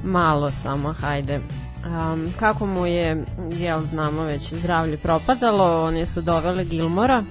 malo 0.03 0.51
samo, 0.51 0.93
hajde. 0.93 1.39
Um, 1.85 2.33
kako 2.39 2.65
mu 2.65 2.85
je, 2.85 3.25
jel 3.51 3.81
znamo 3.81 4.23
već, 4.23 4.53
zdravlje 4.53 4.97
propadalo, 4.97 5.85
oni 5.85 6.05
su 6.05 6.21
doveli 6.21 6.65
Gilmora 6.65 7.23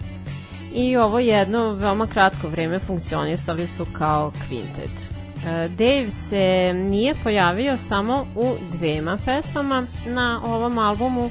i 0.77 0.97
ovo 0.97 1.19
jedno 1.19 1.73
veoma 1.73 2.07
kratko 2.07 2.49
vreme 2.49 2.79
funkcionisali 2.79 3.67
su 3.67 3.87
kao 3.93 4.33
kvintet. 4.47 5.11
E, 5.47 5.69
Dave 5.69 6.11
se 6.11 6.73
nije 6.75 7.15
pojavio 7.23 7.77
samo 7.77 8.27
u 8.35 8.55
dvema 8.73 9.19
pesmama 9.25 9.83
na 10.07 10.41
ovom 10.45 10.79
albumu, 10.79 11.31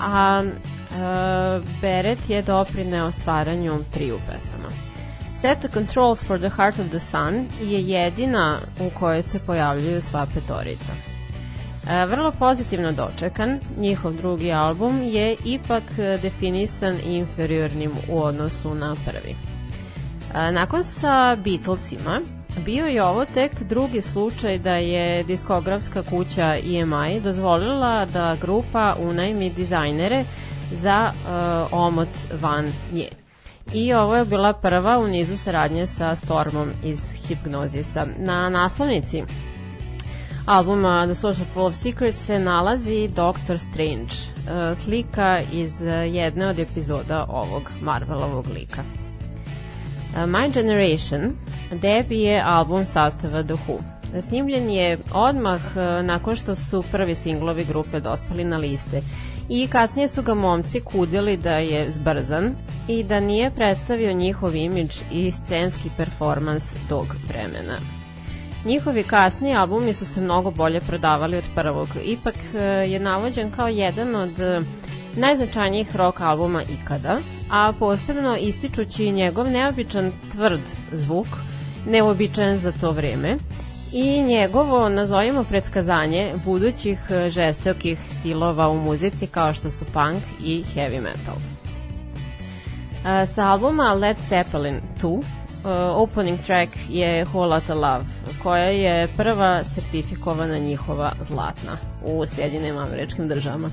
a 0.00 0.42
e, 0.44 0.50
Beret 1.80 2.30
je 2.30 2.42
doprineo 2.42 3.10
stvaranju 3.10 3.72
triju 3.94 4.18
pesama. 4.18 4.68
Set 5.40 5.58
the 5.58 5.68
Controls 5.68 6.24
for 6.24 6.38
the 6.38 6.50
Heart 6.50 6.78
of 6.78 6.88
the 6.88 7.00
Sun 7.00 7.46
je 7.60 7.82
jedina 7.82 8.58
u 8.80 8.90
kojoj 8.98 9.22
se 9.22 9.38
pojavljuju 9.38 10.02
sva 10.02 10.26
petorica. 10.34 11.11
E, 11.90 12.06
vrlo 12.06 12.32
pozitivno 12.32 12.92
dočekan, 12.92 13.60
njihov 13.78 14.12
drugi 14.12 14.52
album 14.52 15.02
je 15.02 15.36
ipak 15.44 15.82
definisan 16.22 16.96
inferiornim 17.06 17.90
u 18.08 18.22
odnosu 18.22 18.74
na 18.74 18.96
prvi. 19.04 19.36
E, 20.34 20.52
nakon 20.52 20.84
sa 20.84 21.36
Beatlesima, 21.44 22.20
bio 22.64 22.86
je 22.86 23.04
ovo 23.04 23.24
tek 23.24 23.62
drugi 23.62 24.02
slučaj 24.02 24.58
da 24.58 24.74
je 24.74 25.22
diskografska 25.22 26.02
kuća 26.02 26.56
EMI 26.56 27.20
dozvolila 27.20 28.04
da 28.04 28.36
grupa 28.40 28.96
unajmi 28.98 29.50
dizajnere 29.50 30.24
za 30.80 31.12
uh, 31.12 31.72
omot 31.72 32.08
van 32.40 32.72
nje. 32.92 33.08
I 33.72 33.94
ovo 33.94 34.16
je 34.16 34.24
bila 34.24 34.52
prva 34.52 34.98
u 34.98 35.06
nizu 35.06 35.36
saradnje 35.36 35.86
sa 35.86 36.16
Stormom 36.16 36.70
iz 36.84 37.12
Hipgnozisa. 37.12 38.06
Na 38.18 38.48
naslovnici 38.48 39.22
albuma 40.46 41.06
The 41.06 41.14
Social 41.14 41.46
Full 41.54 41.66
of 41.66 41.74
Secrets 41.74 42.26
se 42.26 42.38
nalazi 42.38 43.08
Doctor 43.08 43.58
Strange, 43.58 44.12
uh, 44.12 44.78
slika 44.78 45.40
iz 45.52 45.80
jedne 46.12 46.46
od 46.46 46.58
epizoda 46.58 47.26
ovog 47.28 47.70
Marvelovog 47.80 48.46
lika. 48.54 48.82
Uh, 48.82 50.18
My 50.18 50.52
Generation 50.54 51.32
debi 51.70 52.20
je 52.20 52.42
album 52.46 52.86
sastava 52.86 53.42
The 53.42 53.54
Who. 53.54 53.78
Snimljen 54.20 54.70
je 54.70 54.98
odmah 55.12 55.60
nakon 56.04 56.36
što 56.36 56.56
su 56.56 56.84
prvi 56.92 57.14
singlovi 57.14 57.64
grupe 57.64 58.00
dospali 58.00 58.44
na 58.44 58.56
liste 58.56 59.02
i 59.48 59.66
kasnije 59.66 60.08
su 60.08 60.22
ga 60.22 60.34
momci 60.34 60.80
kudili 60.80 61.36
da 61.36 61.56
je 61.56 61.90
zbrzan 61.90 62.54
i 62.88 63.04
da 63.04 63.20
nije 63.20 63.50
predstavio 63.50 64.12
njihov 64.12 64.56
imidž 64.56 64.96
i 65.12 65.30
scenski 65.30 65.90
performans 65.96 66.74
tog 66.88 67.06
vremena. 67.28 68.01
Njihovi 68.64 69.02
kasni 69.02 69.56
albumi 69.56 69.94
su 69.94 70.06
se 70.06 70.20
mnogo 70.20 70.50
bolje 70.50 70.80
prodavali 70.80 71.36
od 71.36 71.44
prvog. 71.54 71.88
Ipak 72.04 72.34
e, 72.54 72.58
je 72.62 73.00
navođen 73.00 73.50
kao 73.50 73.68
jedan 73.68 74.14
od 74.14 74.40
e, 74.40 74.60
najznačajnijih 75.16 75.96
rock 75.96 76.20
albuma 76.20 76.62
ikada, 76.62 77.16
a 77.50 77.72
posebno 77.78 78.36
ističući 78.36 79.12
njegov 79.12 79.50
neobičan 79.50 80.12
tvrd 80.32 80.60
zvuk, 80.92 81.26
neobičajan 81.86 82.58
za 82.58 82.72
to 82.72 82.90
vreme, 82.90 83.36
i 83.92 84.22
njegovo, 84.22 84.88
nazovimo 84.88 85.44
predskazanje, 85.44 86.32
budućih 86.44 86.98
e, 87.10 87.30
žestokih 87.30 87.98
stilova 88.08 88.68
u 88.68 88.80
muzici 88.80 89.26
kao 89.26 89.54
što 89.54 89.70
su 89.70 89.84
punk 89.84 90.22
i 90.44 90.64
heavy 90.74 91.00
metal. 91.00 91.34
Sa 93.34 93.44
albuma 93.44 93.92
Led 93.92 94.16
Zeppelin 94.28 94.80
2 95.00 95.06
uh, 95.06 95.24
opening 95.94 96.38
track 96.46 96.70
je 96.88 97.24
Whole 97.24 97.46
Lotta 97.46 97.74
Love, 97.74 98.04
koja 98.42 98.64
je 98.64 99.08
prva 99.16 99.64
sertifikovana 99.64 100.58
njihova 100.58 101.12
zlatna 101.20 101.72
u 102.04 102.26
Sjedinim 102.26 102.78
američkim 102.78 103.28
državama. 103.28 103.70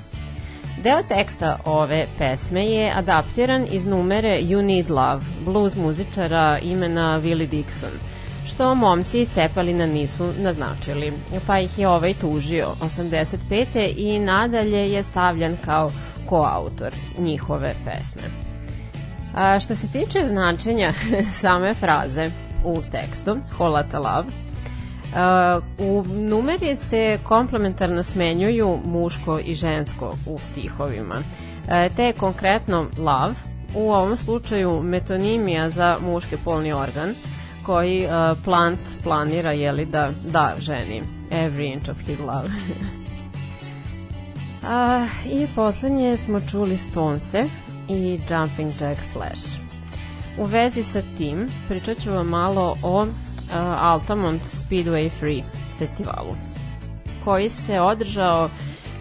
Deo 0.83 1.01
teksta 1.07 1.59
ove 1.65 2.05
pesme 2.17 2.65
je 2.65 2.91
adaptiran 2.95 3.65
iz 3.71 3.85
numere 3.85 4.39
You 4.41 4.61
Need 4.61 4.89
Love, 4.89 5.21
blues 5.45 5.75
muzičara 5.75 6.59
imena 6.59 7.21
Willie 7.23 7.49
Dixon, 7.49 7.91
što 8.45 8.75
momci 8.75 9.21
iz 9.21 9.29
Cepalina 9.33 9.85
nisu 9.85 10.31
naznačili, 10.37 11.13
pa 11.47 11.59
ih 11.59 11.79
je 11.79 11.87
ovaj 11.87 12.13
tužio 12.13 12.67
85. 12.81 13.93
i 13.97 14.19
nadalje 14.19 14.91
je 14.91 15.03
stavljan 15.03 15.57
kao 15.65 15.91
koautor 16.25 16.93
njihove 17.17 17.75
pesme. 17.85 18.48
A, 19.33 19.59
što 19.59 19.75
se 19.75 19.87
tiče 19.87 20.27
značenja 20.27 20.93
same 21.41 21.73
fraze 21.73 22.31
u 22.65 22.81
tekstu, 22.91 23.37
Holata 23.57 23.99
Love, 23.99 24.27
Uh, 25.09 25.15
u 25.77 26.03
numeri 26.07 26.75
se 26.75 27.19
komplementarno 27.23 28.03
smenjuju 28.03 28.79
muško 28.85 29.39
i 29.45 29.53
žensko 29.53 30.15
u 30.25 30.39
stihovima. 30.39 31.15
Uh, 31.15 31.95
te 31.95 32.13
konkretno 32.13 32.85
love, 32.97 33.33
u 33.75 33.91
ovom 33.91 34.17
slučaju 34.17 34.83
metonimija 34.83 35.69
za 35.69 35.97
muški 36.01 36.37
polni 36.43 36.73
organ, 36.73 37.13
koji 37.65 38.05
uh, 38.05 38.11
plant 38.43 38.79
planira 39.03 39.51
jeli, 39.51 39.85
da 39.85 40.09
da 40.31 40.55
ženi 40.59 41.03
every 41.31 41.73
inch 41.73 41.89
of 41.89 41.97
his 41.97 42.19
love. 42.19 42.49
A, 44.67 45.07
I 45.25 45.47
poslednje 45.55 46.17
smo 46.17 46.39
čuli 46.51 46.77
Stonese, 46.77 47.45
i 47.89 48.19
Jumping 48.29 48.71
Jack 48.81 48.99
Flash. 49.13 49.59
U 50.37 50.43
vezi 50.43 50.83
sa 50.83 51.01
tim 51.17 51.47
pričat 51.67 51.97
ću 51.97 52.11
vam 52.11 52.27
malo 52.27 52.75
o 52.83 53.03
uh, 53.03 53.09
Altamont 53.79 54.41
Speedway 54.41 55.09
Free 55.19 55.41
festivalu 55.79 56.35
koji 57.23 57.49
se 57.49 57.79
održao 57.79 58.49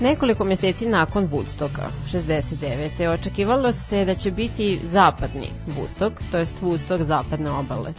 nekoliko 0.01 0.45
meseci 0.45 0.87
nakon 0.87 1.29
Woodstocka 1.29 1.89
69. 2.13 3.09
Očekivalo 3.15 3.73
se 3.73 4.05
da 4.05 4.15
će 4.15 4.31
biti 4.31 4.81
zapadni 4.85 5.49
Woodstock, 5.67 6.13
to 6.31 6.39
jest 6.39 6.57
Woodstock 6.63 7.03
zapadne 7.03 7.51
obale 7.51 7.93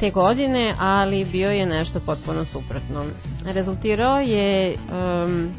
te 0.00 0.10
godine, 0.10 0.74
ali 0.78 1.24
bio 1.24 1.50
je 1.50 1.66
nešto 1.66 2.00
potpuno 2.00 2.44
suprotno. 2.44 3.04
Rezultirao 3.44 4.20
je 4.20 4.76
um, 4.76 5.50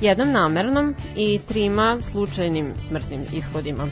jednom 0.00 0.32
namernom 0.32 0.94
i 1.16 1.40
trima 1.48 1.98
slučajnim 2.02 2.74
smrtnim 2.88 3.20
ishodima 3.34 3.88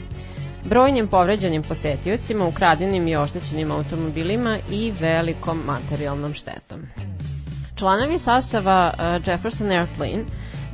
brojnim 0.69 1.07
povređenim 1.07 1.63
posetiocima, 1.63 2.45
ukradenim 2.45 3.07
i 3.07 3.15
oštećenim 3.15 3.71
automobilima 3.71 4.57
i 4.71 4.93
velikom 4.99 5.61
materijalnom 5.65 6.33
štetom. 6.33 6.81
Članovi 7.75 8.19
sastava 8.19 8.93
uh, 8.93 9.27
Jefferson 9.27 9.71
Airplane 9.71 10.23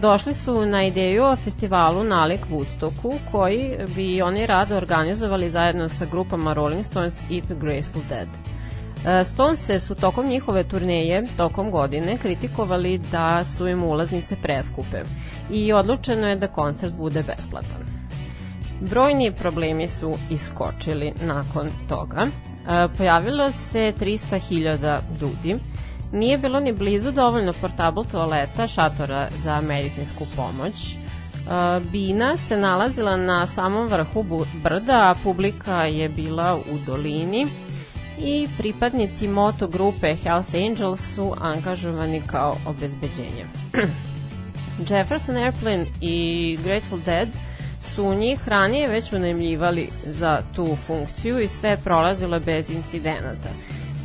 došli 0.02 0.34
su 0.34 0.66
na 0.66 0.84
ideju 0.84 1.24
o 1.24 1.36
festivalu 1.36 2.04
nalik 2.04 2.42
Woodstocku 2.52 3.18
koji 3.32 3.78
bi 3.96 4.22
oni 4.22 4.46
rado 4.46 4.78
organizovali 4.78 5.50
zajedno 5.50 5.90
sa 5.90 6.06
grupama 6.06 6.54
Rolling 6.54 6.86
Stones 6.86 7.20
i 7.30 7.42
The 7.42 7.56
Grateful 7.56 8.02
Dead. 8.10 8.51
Uh, 9.02 9.28
Stones 9.28 9.86
su 9.86 9.96
tokom 9.96 10.28
njihove 10.28 10.64
turneje, 10.64 11.24
tokom 11.38 11.72
godine, 11.72 12.18
kritikovali 12.18 12.98
da 13.12 13.44
su 13.44 13.68
im 13.68 13.84
ulaznice 13.84 14.36
preskupe 14.36 15.04
i 15.52 15.74
odlučeno 15.74 16.28
je 16.28 16.36
da 16.36 16.48
koncert 16.48 16.94
bude 16.94 17.24
besplatan. 17.24 17.86
Brojni 18.82 19.32
problemi 19.32 19.88
su 19.88 20.16
iskočili 20.30 21.14
nakon 21.22 21.70
toga. 21.90 22.28
E, 22.70 22.88
pojavilo 22.98 23.52
se 23.52 23.94
300.000 24.00 25.00
ljudi. 25.22 25.60
Nije 26.12 26.38
bilo 26.38 26.60
ni 26.60 26.74
blizu 26.74 27.12
dovoljno 27.12 27.54
portable 27.54 28.04
toaleta, 28.12 28.68
šatora 28.68 29.28
za 29.38 29.62
medicinsku 29.62 30.26
pomoć. 30.36 30.94
E, 30.94 31.00
Bina 31.92 32.38
se 32.38 32.58
nalazila 32.58 33.18
na 33.18 33.48
samom 33.48 33.88
vrhu 33.88 34.26
brda, 34.64 35.12
a 35.12 35.16
publika 35.24 35.84
je 35.84 36.10
bila 36.10 36.56
u 36.56 36.78
dolini 36.86 37.48
i 38.20 38.48
pripadnici 38.58 39.28
moto 39.28 39.68
grupe 39.68 40.16
Hells 40.16 40.54
Angels 40.54 41.14
su 41.16 41.34
angažovani 41.40 42.22
kao 42.28 42.58
obezbeđenje. 42.68 43.46
Jefferson 44.90 45.38
Airplane 45.38 45.86
i 46.02 46.58
Grateful 46.64 47.00
Dead– 47.06 47.30
su 47.96 48.14
njih 48.14 48.48
ranije 48.48 48.88
već 48.88 49.14
unajmljivali 49.14 49.90
za 50.06 50.42
tu 50.56 50.76
funkciju 50.76 51.40
i 51.40 51.48
sve 51.48 51.78
prolazilo 51.84 52.40
bez 52.40 52.70
incidenata. 52.70 53.50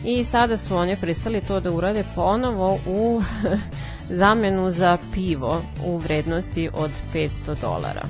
I 0.04 0.24
sada 0.24 0.56
su 0.56 0.76
oni 0.76 0.96
pristali 0.96 1.40
to 1.40 1.60
da 1.60 1.72
urade 1.72 2.04
ponovo 2.14 2.78
u 2.86 3.22
zamenu 4.20 4.70
za 4.70 4.98
pivo 5.14 5.62
u 5.84 5.98
vrednosti 5.98 6.68
od 6.74 6.90
500 7.14 7.28
dolara. 7.60 8.02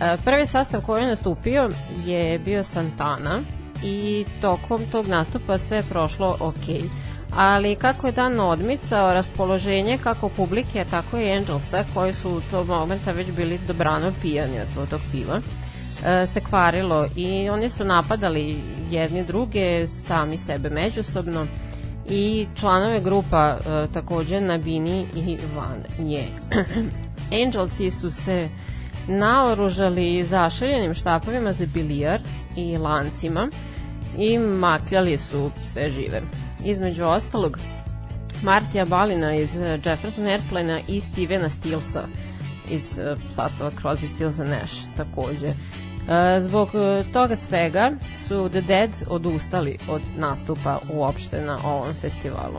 E, 0.00 0.16
prvi 0.24 0.46
sastav 0.46 0.80
koji 0.80 1.02
je 1.02 1.08
nastupio 1.08 1.68
je 2.06 2.38
bio 2.38 2.62
Santana 2.62 3.40
i 3.84 4.24
tokom 4.40 4.80
tog 4.92 5.06
nastupa 5.06 5.58
sve 5.58 5.76
je 5.76 5.82
prošlo 5.82 6.36
ok. 6.40 6.84
Ali 7.36 7.76
kako 7.76 8.06
je 8.06 8.12
dan 8.12 8.40
odmicao, 8.40 9.14
raspoloženje 9.14 9.98
kako 9.98 10.28
publike, 10.28 10.84
tako 10.90 11.18
i 11.18 11.32
Angelsa, 11.32 11.84
koji 11.94 12.12
su 12.12 12.30
u 12.30 12.40
tog 12.50 12.68
momenta 12.68 13.12
već 13.12 13.30
bili 13.30 13.60
dobrano 13.66 14.12
pijani 14.22 14.60
od 14.60 14.68
svog 14.68 14.88
tog 14.88 15.00
piva, 15.12 15.40
e, 16.06 16.26
se 16.26 16.40
kvarilo 16.40 17.06
i 17.16 17.48
oni 17.48 17.70
su 17.70 17.84
napadali 17.84 18.60
jedni 18.90 19.24
druge, 19.24 19.86
sami 19.86 20.38
sebe 20.38 20.70
međusobno 20.70 21.46
i 22.08 22.46
članove 22.54 23.00
grupa 23.00 23.56
e, 23.58 23.86
takođe 23.94 24.40
na 24.40 24.58
bini 24.58 25.06
i 25.14 25.38
van 25.56 25.84
nje. 25.98 26.24
Angelsi 27.44 27.90
su 27.90 28.10
se 28.10 28.48
naoružali 29.08 30.24
zašeljenim 30.24 30.94
štapovima 30.94 31.52
za 31.52 31.66
bilijar 31.74 32.20
i 32.56 32.78
lancima 32.78 33.48
i 34.18 34.38
makljali 34.38 35.18
su 35.18 35.50
sve 35.72 35.90
žive. 35.90 36.22
Između 36.64 37.04
ostalog, 37.04 37.58
Martija 38.42 38.84
Balina 38.84 39.34
iz 39.34 39.56
Jefferson 39.84 40.26
Airplane 40.26 40.82
i 40.88 41.00
Stevena 41.00 41.48
Stilsa 41.48 42.06
iz 42.70 42.98
eh, 42.98 43.16
sastava 43.30 43.70
Crosby, 43.70 44.14
Stills 44.14 44.38
Nash 44.38 44.74
takođe. 44.96 45.48
E, 46.08 46.40
zbog 46.40 46.70
toga 47.12 47.36
svega 47.36 47.92
su 48.16 48.48
The 48.48 48.60
Dead 48.60 48.90
odustali 49.08 49.78
od 49.88 50.02
nastupa 50.16 50.78
uopšte 50.92 51.40
na 51.40 51.58
ovom 51.64 51.94
festivalu. 52.00 52.58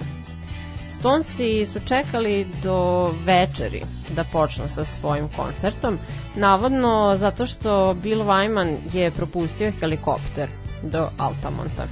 Stonesi 0.91 1.65
su 1.65 1.79
čekali 1.87 2.47
do 2.63 3.09
večeri 3.25 3.81
da 4.15 4.23
počnu 4.23 4.67
sa 4.67 4.83
svojim 4.83 5.27
koncertom, 5.35 5.97
navodno 6.35 7.15
zato 7.17 7.47
što 7.47 7.95
Bill 8.03 8.21
Wyman 8.21 8.77
je 8.93 9.11
propustio 9.11 9.71
helikopter 9.79 10.49
do 10.85 11.07
Altamonta. 11.17 11.87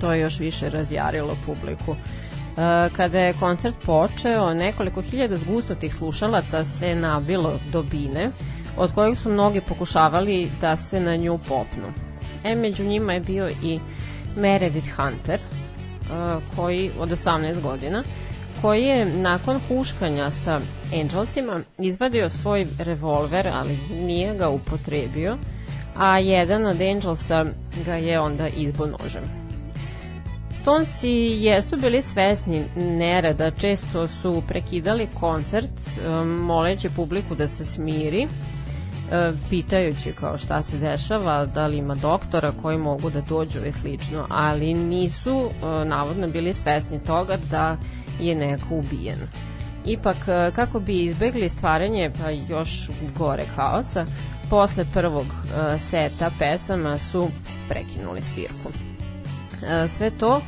To 0.00 0.12
je 0.12 0.20
još 0.20 0.38
više 0.38 0.70
razjarilo 0.70 1.36
publiku. 1.46 1.92
E, 1.92 2.88
kada 2.96 3.20
je 3.20 3.32
koncert 3.32 3.76
počeo, 3.86 4.54
nekoliko 4.54 5.02
hiljada 5.02 5.36
zgusnutih 5.36 5.94
slušalaca 5.94 6.64
se 6.64 6.94
nabilo 6.94 7.52
do 7.72 7.82
bine, 7.82 8.30
od 8.76 8.92
kojih 8.92 9.18
su 9.18 9.28
mnogi 9.28 9.60
pokušavali 9.60 10.50
da 10.60 10.76
se 10.76 11.00
na 11.00 11.16
nju 11.16 11.38
popnu. 11.48 11.92
E, 12.44 12.56
među 12.56 12.84
njima 12.84 13.12
je 13.12 13.20
bio 13.20 13.50
i 13.62 13.78
Meredith 14.36 14.88
Hunter, 14.96 15.40
koji 16.56 16.90
od 16.98 17.08
18 17.08 17.62
godina, 17.62 18.04
koji 18.62 18.82
je 18.82 19.04
nakon 19.04 19.60
huškanja 19.68 20.30
sa 20.30 20.60
Angelsima 21.00 21.60
izvadio 21.78 22.30
svoj 22.30 22.66
revolver, 22.78 23.48
ali 23.54 23.78
nije 24.06 24.34
ga 24.34 24.48
upotrebio, 24.48 25.38
a 26.00 26.18
jedan 26.18 26.66
od 26.66 26.80
Angelsa 26.80 27.44
ga 27.86 27.94
je 27.94 28.20
onda 28.20 28.48
izbo 28.48 28.86
nožem. 28.86 29.22
Stonesi 30.60 31.10
jesu 31.40 31.76
bili 31.76 32.02
svesni 32.02 32.64
nereda, 32.76 33.50
često 33.50 34.08
su 34.08 34.42
prekidali 34.48 35.08
koncert, 35.20 35.80
moleći 36.24 36.88
publiku 36.88 37.34
da 37.34 37.48
se 37.48 37.64
smiri, 37.64 38.28
E, 39.12 39.32
pitajući 39.50 40.12
kao 40.12 40.38
šta 40.38 40.62
se 40.62 40.78
dešava, 40.78 41.46
da 41.46 41.66
li 41.66 41.76
ima 41.76 41.94
doktora 41.94 42.52
koji 42.62 42.78
mogu 42.78 43.10
da 43.10 43.20
dođu 43.20 43.58
i 43.66 43.72
slično, 43.72 44.26
ali 44.28 44.74
nisu 44.74 45.50
e, 45.50 45.84
navodno 45.84 46.28
bili 46.28 46.54
svesni 46.54 47.04
toga 47.04 47.36
da 47.50 47.76
je 48.20 48.34
neko 48.34 48.74
ubijen. 48.74 49.18
Ipak, 49.86 50.16
e, 50.28 50.50
kako 50.54 50.80
bi 50.80 51.04
izbegli 51.04 51.48
stvaranje 51.48 52.10
pa 52.22 52.30
još 52.30 52.90
gore 53.18 53.44
haosa, 53.56 54.06
posle 54.50 54.84
prvog 54.94 55.26
seta 55.78 56.30
pesama 56.38 56.98
su 56.98 57.28
prekinuli 57.68 58.22
svirku. 58.22 58.72
Sve 59.88 60.10
to 60.10 60.40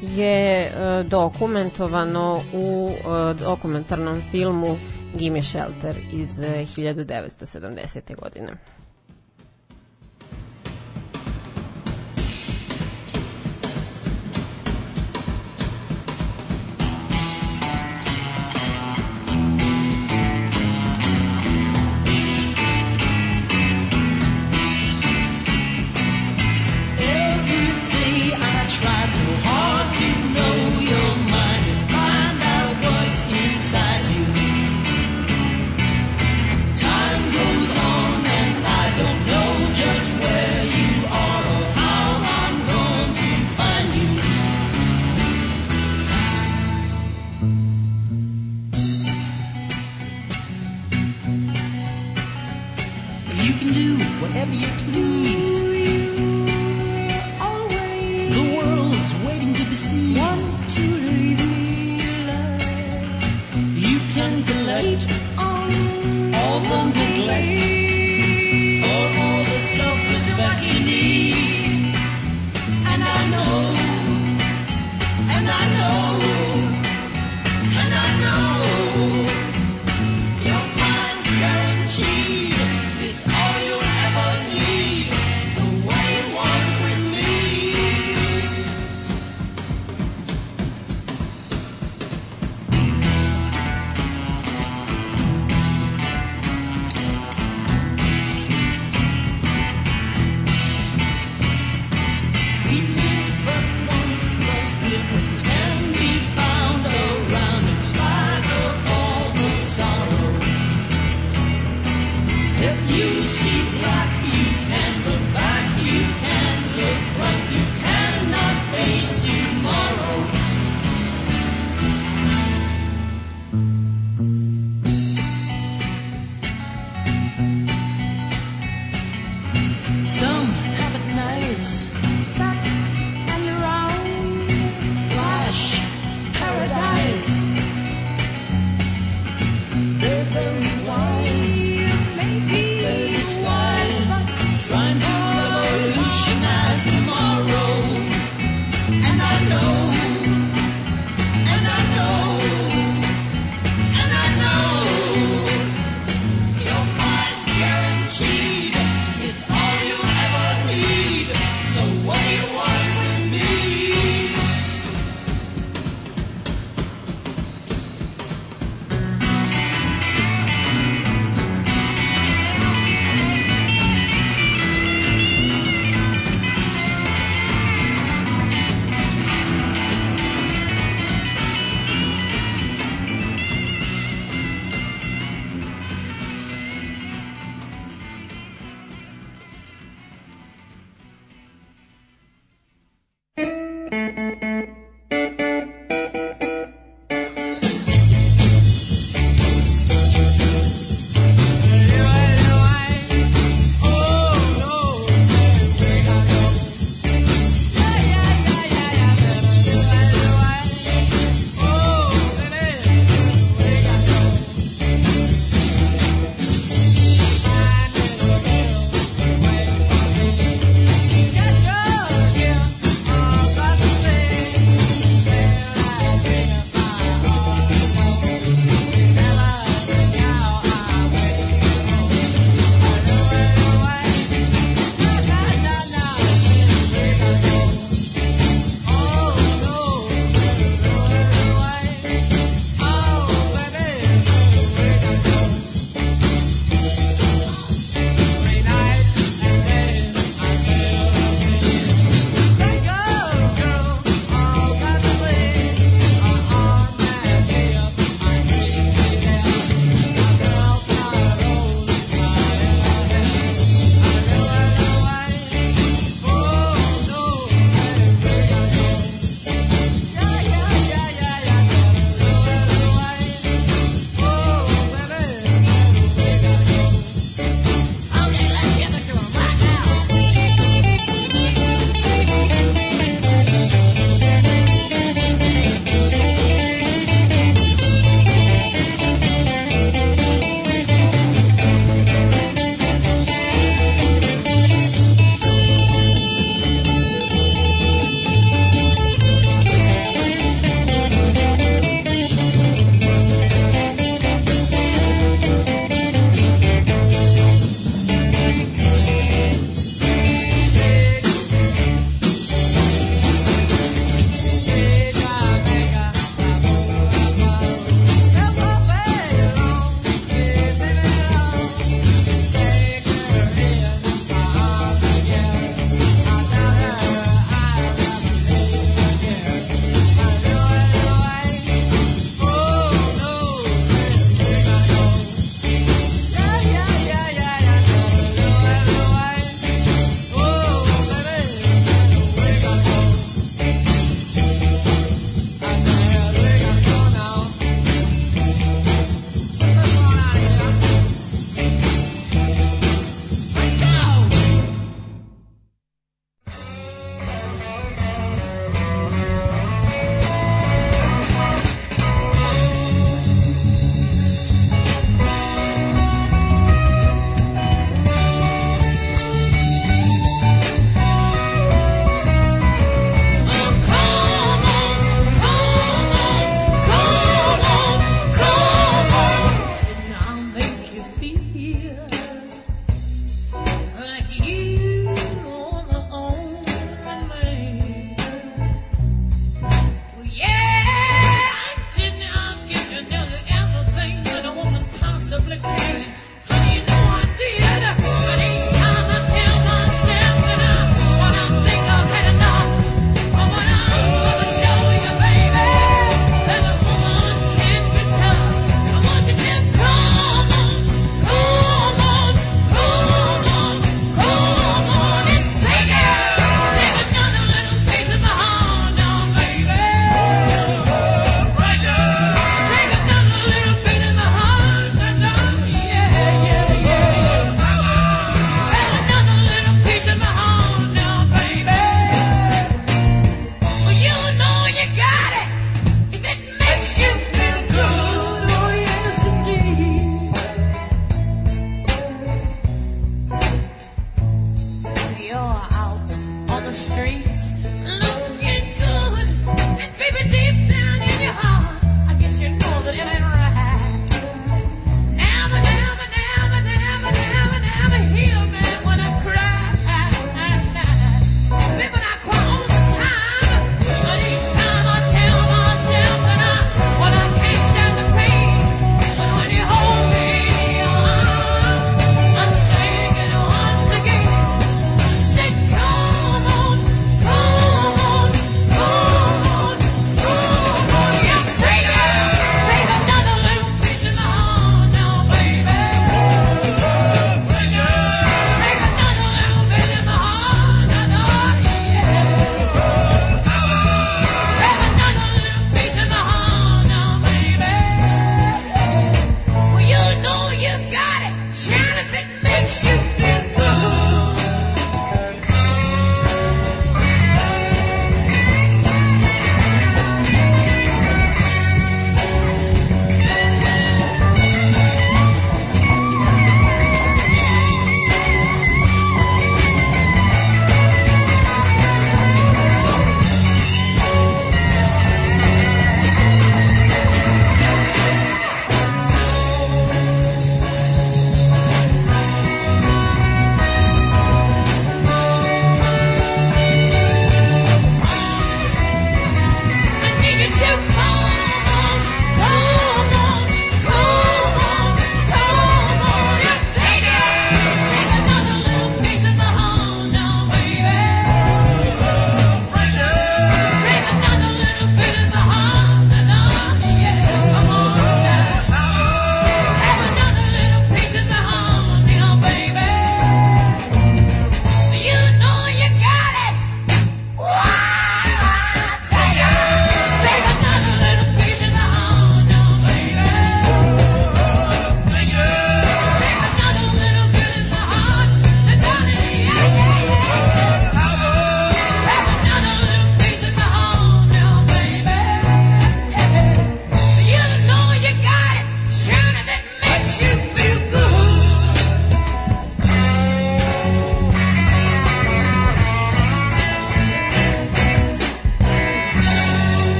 je 0.00 0.72
dokumentovano 1.08 2.40
u 2.52 2.90
dokumentarnom 3.38 4.22
filmu 4.30 4.76
Gimme 5.14 5.42
Shelter 5.42 5.96
iz 6.12 6.30
1970. 6.38 8.00
Eh, 8.10 8.14
godine. 8.14 8.52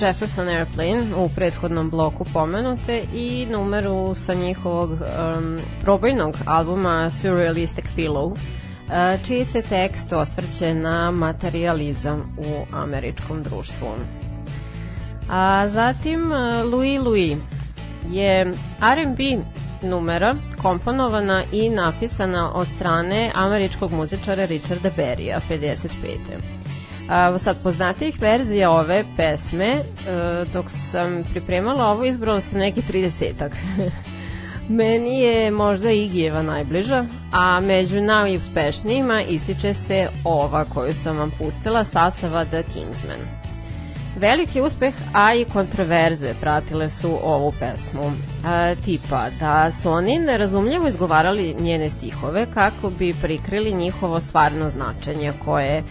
Jefferson 0.00 0.48
Airplane 0.48 1.14
u 1.16 1.28
prethodnom 1.28 1.90
bloku 1.90 2.24
pomenute 2.32 3.04
i 3.14 3.46
numeru 3.50 4.14
sa 4.14 4.34
njihovog 4.34 4.90
um, 4.90 5.58
probojnog 5.82 6.36
albuma 6.46 7.10
Surrealistic 7.10 7.84
Pillow, 7.96 8.30
uh, 8.30 9.24
čiji 9.26 9.44
se 9.44 9.62
tekst 9.62 10.12
osvrće 10.12 10.74
na 10.74 11.10
materializam 11.10 12.36
u 12.38 12.74
američkom 12.76 13.42
društvu. 13.42 13.88
A 15.30 15.68
zatim 15.68 16.32
uh, 16.32 16.72
Louis 16.72 17.00
Louis 17.00 17.36
je 18.10 18.52
R&B 18.80 19.22
numera 19.82 20.36
komponovana 20.62 21.44
i 21.52 21.70
napisana 21.70 22.52
od 22.54 22.68
strane 22.76 23.32
američkog 23.34 23.92
muzičara 23.92 24.44
Richarda 24.44 24.90
Berrya 24.96 25.40
55. 25.50 26.59
A, 27.10 27.38
sad, 27.38 27.56
poznatijih 27.62 28.20
verzija 28.20 28.70
ove 28.70 29.04
pesme, 29.16 29.66
e, 29.66 29.82
dok 30.52 30.66
sam 30.70 31.24
pripremala 31.30 31.86
ovo, 31.86 32.04
izbrala 32.04 32.40
sam 32.40 32.58
neki 32.58 32.82
30-ak. 32.82 33.50
Meni 34.68 35.20
je 35.20 35.50
možda 35.50 35.90
Igijeva 35.90 36.42
najbliža, 36.42 37.04
a 37.32 37.60
među 37.60 38.00
najuspešnijima 38.00 39.22
ističe 39.22 39.74
se 39.74 40.08
ova 40.24 40.64
koju 40.64 40.94
sam 40.94 41.16
vam 41.16 41.30
pustila, 41.38 41.84
sastava 41.84 42.44
The 42.44 42.62
Kingsmen. 42.62 43.20
Veliki 44.16 44.60
uspeh, 44.60 44.94
a 45.14 45.34
i 45.34 45.44
kontroverze 45.44 46.34
pratile 46.40 46.90
su 46.90 47.18
ovu 47.22 47.52
pesmu. 47.60 48.12
E, 48.46 48.74
tipa 48.84 49.26
da 49.40 49.70
su 49.70 49.90
oni 49.90 50.18
nerazumljivo 50.18 50.88
izgovarali 50.88 51.56
njene 51.60 51.90
stihove 51.90 52.46
kako 52.54 52.90
bi 52.90 53.14
prikrili 53.22 53.72
njihovo 53.72 54.20
stvarno 54.20 54.68
značenje 54.68 55.32
koje 55.44 55.82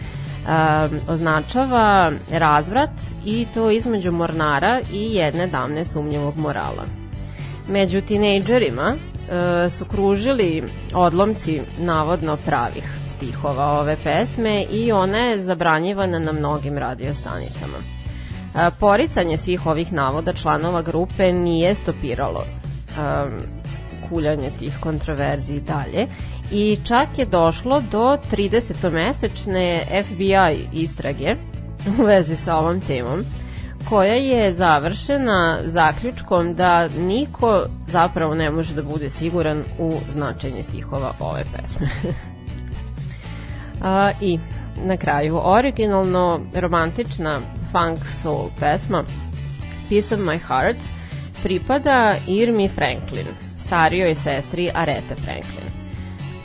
označava 1.08 2.12
razvrat 2.32 2.90
i 3.24 3.46
to 3.54 3.70
između 3.70 4.12
mornara 4.12 4.80
i 4.92 5.14
jedne 5.14 5.46
damne 5.46 5.84
sumnjivog 5.84 6.36
morala. 6.36 6.84
Među 7.68 8.00
tinejdžerima 8.00 8.94
e, 8.94 9.70
su 9.70 9.84
kružili 9.84 10.62
odlomci 10.94 11.60
navodno 11.78 12.36
pravih 12.36 12.84
stihova 13.08 13.80
ove 13.80 13.96
pesme 14.04 14.64
i 14.70 14.92
ona 14.92 15.18
je 15.18 15.42
zabranjivana 15.42 16.18
na 16.18 16.32
mnogim 16.32 16.78
radiostanicama. 16.78 17.78
A, 18.54 18.70
poricanje 18.70 19.36
svih 19.36 19.66
ovih 19.66 19.92
navoda 19.92 20.32
članova 20.32 20.82
grupe 20.82 21.32
nije 21.32 21.74
stopiralo 21.74 22.44
um, 22.44 23.32
kuljanje 24.08 24.50
tih 24.58 24.76
kontroverzi 24.80 25.60
dalje 25.60 26.06
i 26.50 26.78
čak 26.84 27.18
je 27.18 27.24
došlo 27.24 27.82
do 27.92 28.16
30-mesečne 28.32 29.82
FBI 30.04 30.82
istrage 30.82 31.34
u 31.98 32.02
vezi 32.02 32.36
sa 32.36 32.56
ovom 32.56 32.80
temom 32.80 33.24
koja 33.88 34.14
je 34.14 34.52
završena 34.52 35.58
zaključkom 35.64 36.54
da 36.54 36.88
niko 36.88 37.64
zapravo 37.86 38.34
ne 38.34 38.50
može 38.50 38.74
da 38.74 38.82
bude 38.82 39.10
siguran 39.10 39.64
u 39.78 39.92
značenje 40.12 40.62
stihova 40.62 41.12
ove 41.20 41.44
pesme. 41.56 41.88
A, 43.82 44.10
I 44.20 44.38
na 44.84 44.96
kraju, 44.96 45.40
originalno 45.42 46.40
romantična 46.54 47.40
funk 47.72 47.98
soul 48.22 48.48
pesma 48.60 49.04
Piece 49.88 50.14
of 50.14 50.20
My 50.20 50.38
Heart 50.38 50.78
pripada 51.42 52.16
Irmi 52.26 52.68
Franklin, 52.68 53.26
starijoj 53.58 54.14
sestri 54.14 54.70
Arete 54.74 55.14
Franklin. 55.14 55.69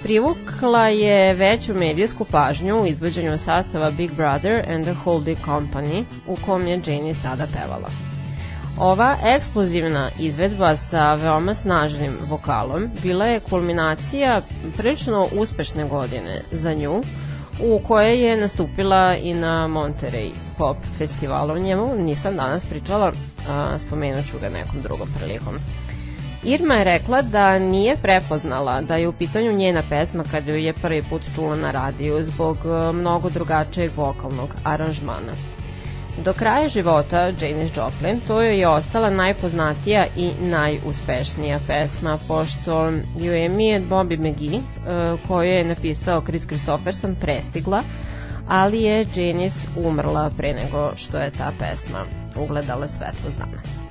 Privukla 0.06 0.88
je 0.88 1.34
veću 1.34 1.74
medijsku 1.74 2.26
pažnju 2.32 2.76
u 2.76 2.86
izvođenju 2.86 3.38
sastava 3.38 3.91
Big 3.91 4.12
Brother 4.12 4.70
and 4.70 4.84
the 4.84 4.93
Holding 4.93 5.38
Company 5.45 6.03
u 6.28 6.36
kom 6.45 6.68
je 6.68 6.82
Janice 6.86 7.20
tada 7.24 7.47
pevala. 7.53 7.89
Ova 8.80 9.18
eksplozivna 9.24 10.10
izvedba 10.20 10.76
sa 10.76 11.14
veoma 11.14 11.53
snažnim 11.53 12.18
vokalom 12.30 12.89
bila 13.03 13.26
je 13.26 13.39
kulminacija 13.39 14.41
prilično 14.78 15.28
uspešne 15.32 15.86
godine 15.86 16.41
za 16.51 16.74
nju, 16.74 17.03
u 17.64 17.80
kojoj 17.88 18.22
je 18.22 18.38
nastupila 18.38 19.16
i 19.16 19.34
na 19.34 19.68
Monterey 19.68 20.32
Pop 20.58 20.78
festivalu. 20.97 21.58
Njemu 21.58 21.95
nisam 21.95 22.36
danas 22.36 22.66
pričala, 22.66 23.12
spomenut 23.88 24.26
ću 24.26 24.39
ga 24.41 24.49
nekom 24.49 24.82
drugom 24.82 25.08
prilikom. 25.20 25.56
Irma 26.48 26.76
je 26.76 26.84
rekla 26.84 27.22
da 27.22 27.60
nije 27.60 27.98
prepoznala 27.98 28.82
da 28.82 28.96
je 28.96 29.08
u 29.08 29.14
pitanju 29.14 29.52
njena 29.52 29.84
pesma 29.89 30.24
kada 30.32 30.52
ju 30.52 30.58
je 30.58 30.74
prvi 30.74 31.04
put 31.04 31.22
čula 31.36 31.56
na 31.56 31.72
radiju 31.72 32.24
zbog 32.24 32.58
mnogo 32.93 33.30
drugačijeg 33.30 33.91
vokalnog 33.96 34.56
aranžmana. 34.64 35.34
Do 36.24 36.34
kraja 36.34 36.70
života 36.70 37.20
Janis 37.22 37.78
Joplin 37.78 38.20
to 38.28 38.41
joj 38.41 38.60
je 38.60 38.68
ostala 38.68 39.10
najpoznatija 39.10 40.06
i 40.18 40.30
najuspešnija 40.41 41.60
pesma, 41.68 42.18
pošto 42.28 42.91
ju 43.20 43.34
je 43.34 43.50
mi 43.50 43.80
Bobby 43.89 44.20
McGee, 44.20 44.62
koju 45.28 45.50
je 45.50 45.64
napisao 45.64 46.22
Chris 46.22 46.46
Christopherson, 46.46 47.16
prestigla, 47.16 47.84
ali 48.48 48.82
je 48.82 49.08
Janis 49.16 49.56
umrla 49.86 50.32
pre 50.38 50.54
nego 50.54 50.91
što 50.96 51.18
je 51.18 51.32
ta 51.32 51.52
pesma 51.60 52.00
ugledala 52.36 52.88
svetlo 52.88 53.30
dana. 53.39 53.84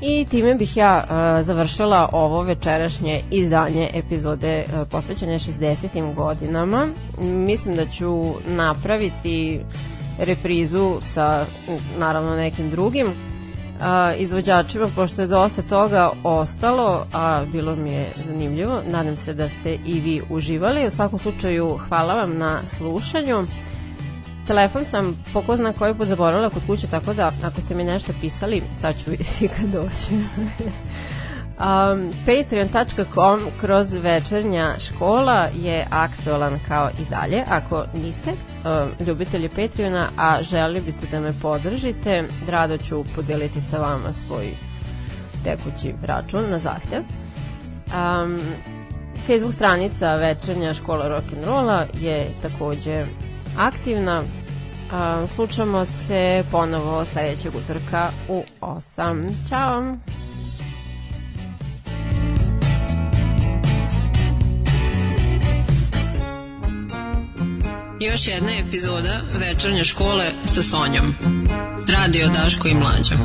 I 0.00 0.26
time 0.30 0.54
bih 0.54 0.76
ja 0.76 1.04
uh, 1.04 1.46
završila 1.46 2.08
ovo 2.12 2.42
večerašnje 2.42 3.22
izdanje 3.30 3.90
epizode 3.94 4.64
uh, 4.66 4.88
posvećene 4.90 5.38
60. 5.38 6.14
godinama. 6.14 6.88
Mislim 7.20 7.76
da 7.76 7.86
ću 7.86 8.34
napraviti 8.46 9.60
reprizu 10.18 10.98
sa 11.02 11.44
naravno 11.98 12.36
nekim 12.36 12.70
drugim 12.70 13.06
a, 13.80 14.14
izvođačima, 14.14 14.88
pošto 14.96 15.22
je 15.22 15.28
dosta 15.28 15.62
toga 15.62 16.10
ostalo, 16.24 17.06
a 17.12 17.44
bilo 17.52 17.76
mi 17.76 17.90
je 17.90 18.12
zanimljivo. 18.26 18.80
Nadam 18.86 19.16
se 19.16 19.34
da 19.34 19.48
ste 19.48 19.78
i 19.86 20.00
vi 20.00 20.20
uživali. 20.30 20.86
U 20.86 20.90
svakom 20.90 21.18
slučaju, 21.18 21.78
hvala 21.88 22.14
vam 22.14 22.38
na 22.38 22.66
slušanju. 22.66 23.46
Telefon 24.48 24.84
sam 24.84 25.22
po 25.32 25.42
ko 25.42 25.56
zna 25.56 25.72
koji 25.72 25.94
put 25.94 26.08
zaboravila 26.08 26.50
kod 26.50 26.62
kuće, 26.66 26.86
tako 26.86 27.14
da 27.14 27.32
ako 27.44 27.60
ste 27.60 27.74
mi 27.74 27.84
nešto 27.84 28.12
pisali, 28.20 28.62
sad 28.80 28.94
ću 29.04 29.10
vidjeti 29.10 29.48
kad 29.56 29.70
dođem. 29.70 30.28
Um, 31.58 32.12
Patreon.com 32.26 33.40
kroz 33.60 33.92
večernja 33.92 34.74
škola 34.78 35.48
je 35.54 35.86
aktualan 35.90 36.58
kao 36.68 36.90
i 36.90 37.10
dalje. 37.10 37.44
Ako 37.48 37.84
niste 37.94 38.30
um, 38.30 39.06
ljubitelji 39.06 39.48
Patreona, 39.48 40.08
a 40.16 40.42
želi 40.42 40.80
biste 40.80 41.06
da 41.10 41.20
me 41.20 41.32
podržite, 41.42 42.24
rado 42.48 42.78
ću 42.78 43.04
podeliti 43.16 43.60
sa 43.60 43.78
vama 43.78 44.12
svoj 44.12 44.48
tekući 45.44 45.94
račun 46.02 46.50
na 46.50 46.58
zahtev. 46.58 47.02
Um, 47.86 48.40
Facebook 49.26 49.54
stranica 49.54 50.16
Večernja 50.16 50.74
škola 50.74 51.08
rock'n'rolla 51.08 51.84
je 52.00 52.26
takođe 52.42 53.06
aktivna. 53.58 54.22
Slučamo 55.34 55.84
se 55.84 56.44
ponovo 56.50 57.04
sledećeg 57.04 57.52
utorka 57.54 58.10
u 58.28 58.42
8. 58.60 59.48
Ćao! 59.48 59.96
Još 68.00 68.28
jedna 68.28 68.52
epizoda 68.66 69.20
večernje 69.38 69.84
škole 69.84 70.32
sa 70.44 70.62
Sonjom. 70.62 71.14
Radio 71.88 72.28
Daško 72.28 72.68
i 72.68 72.74
Mlađom. 72.74 73.18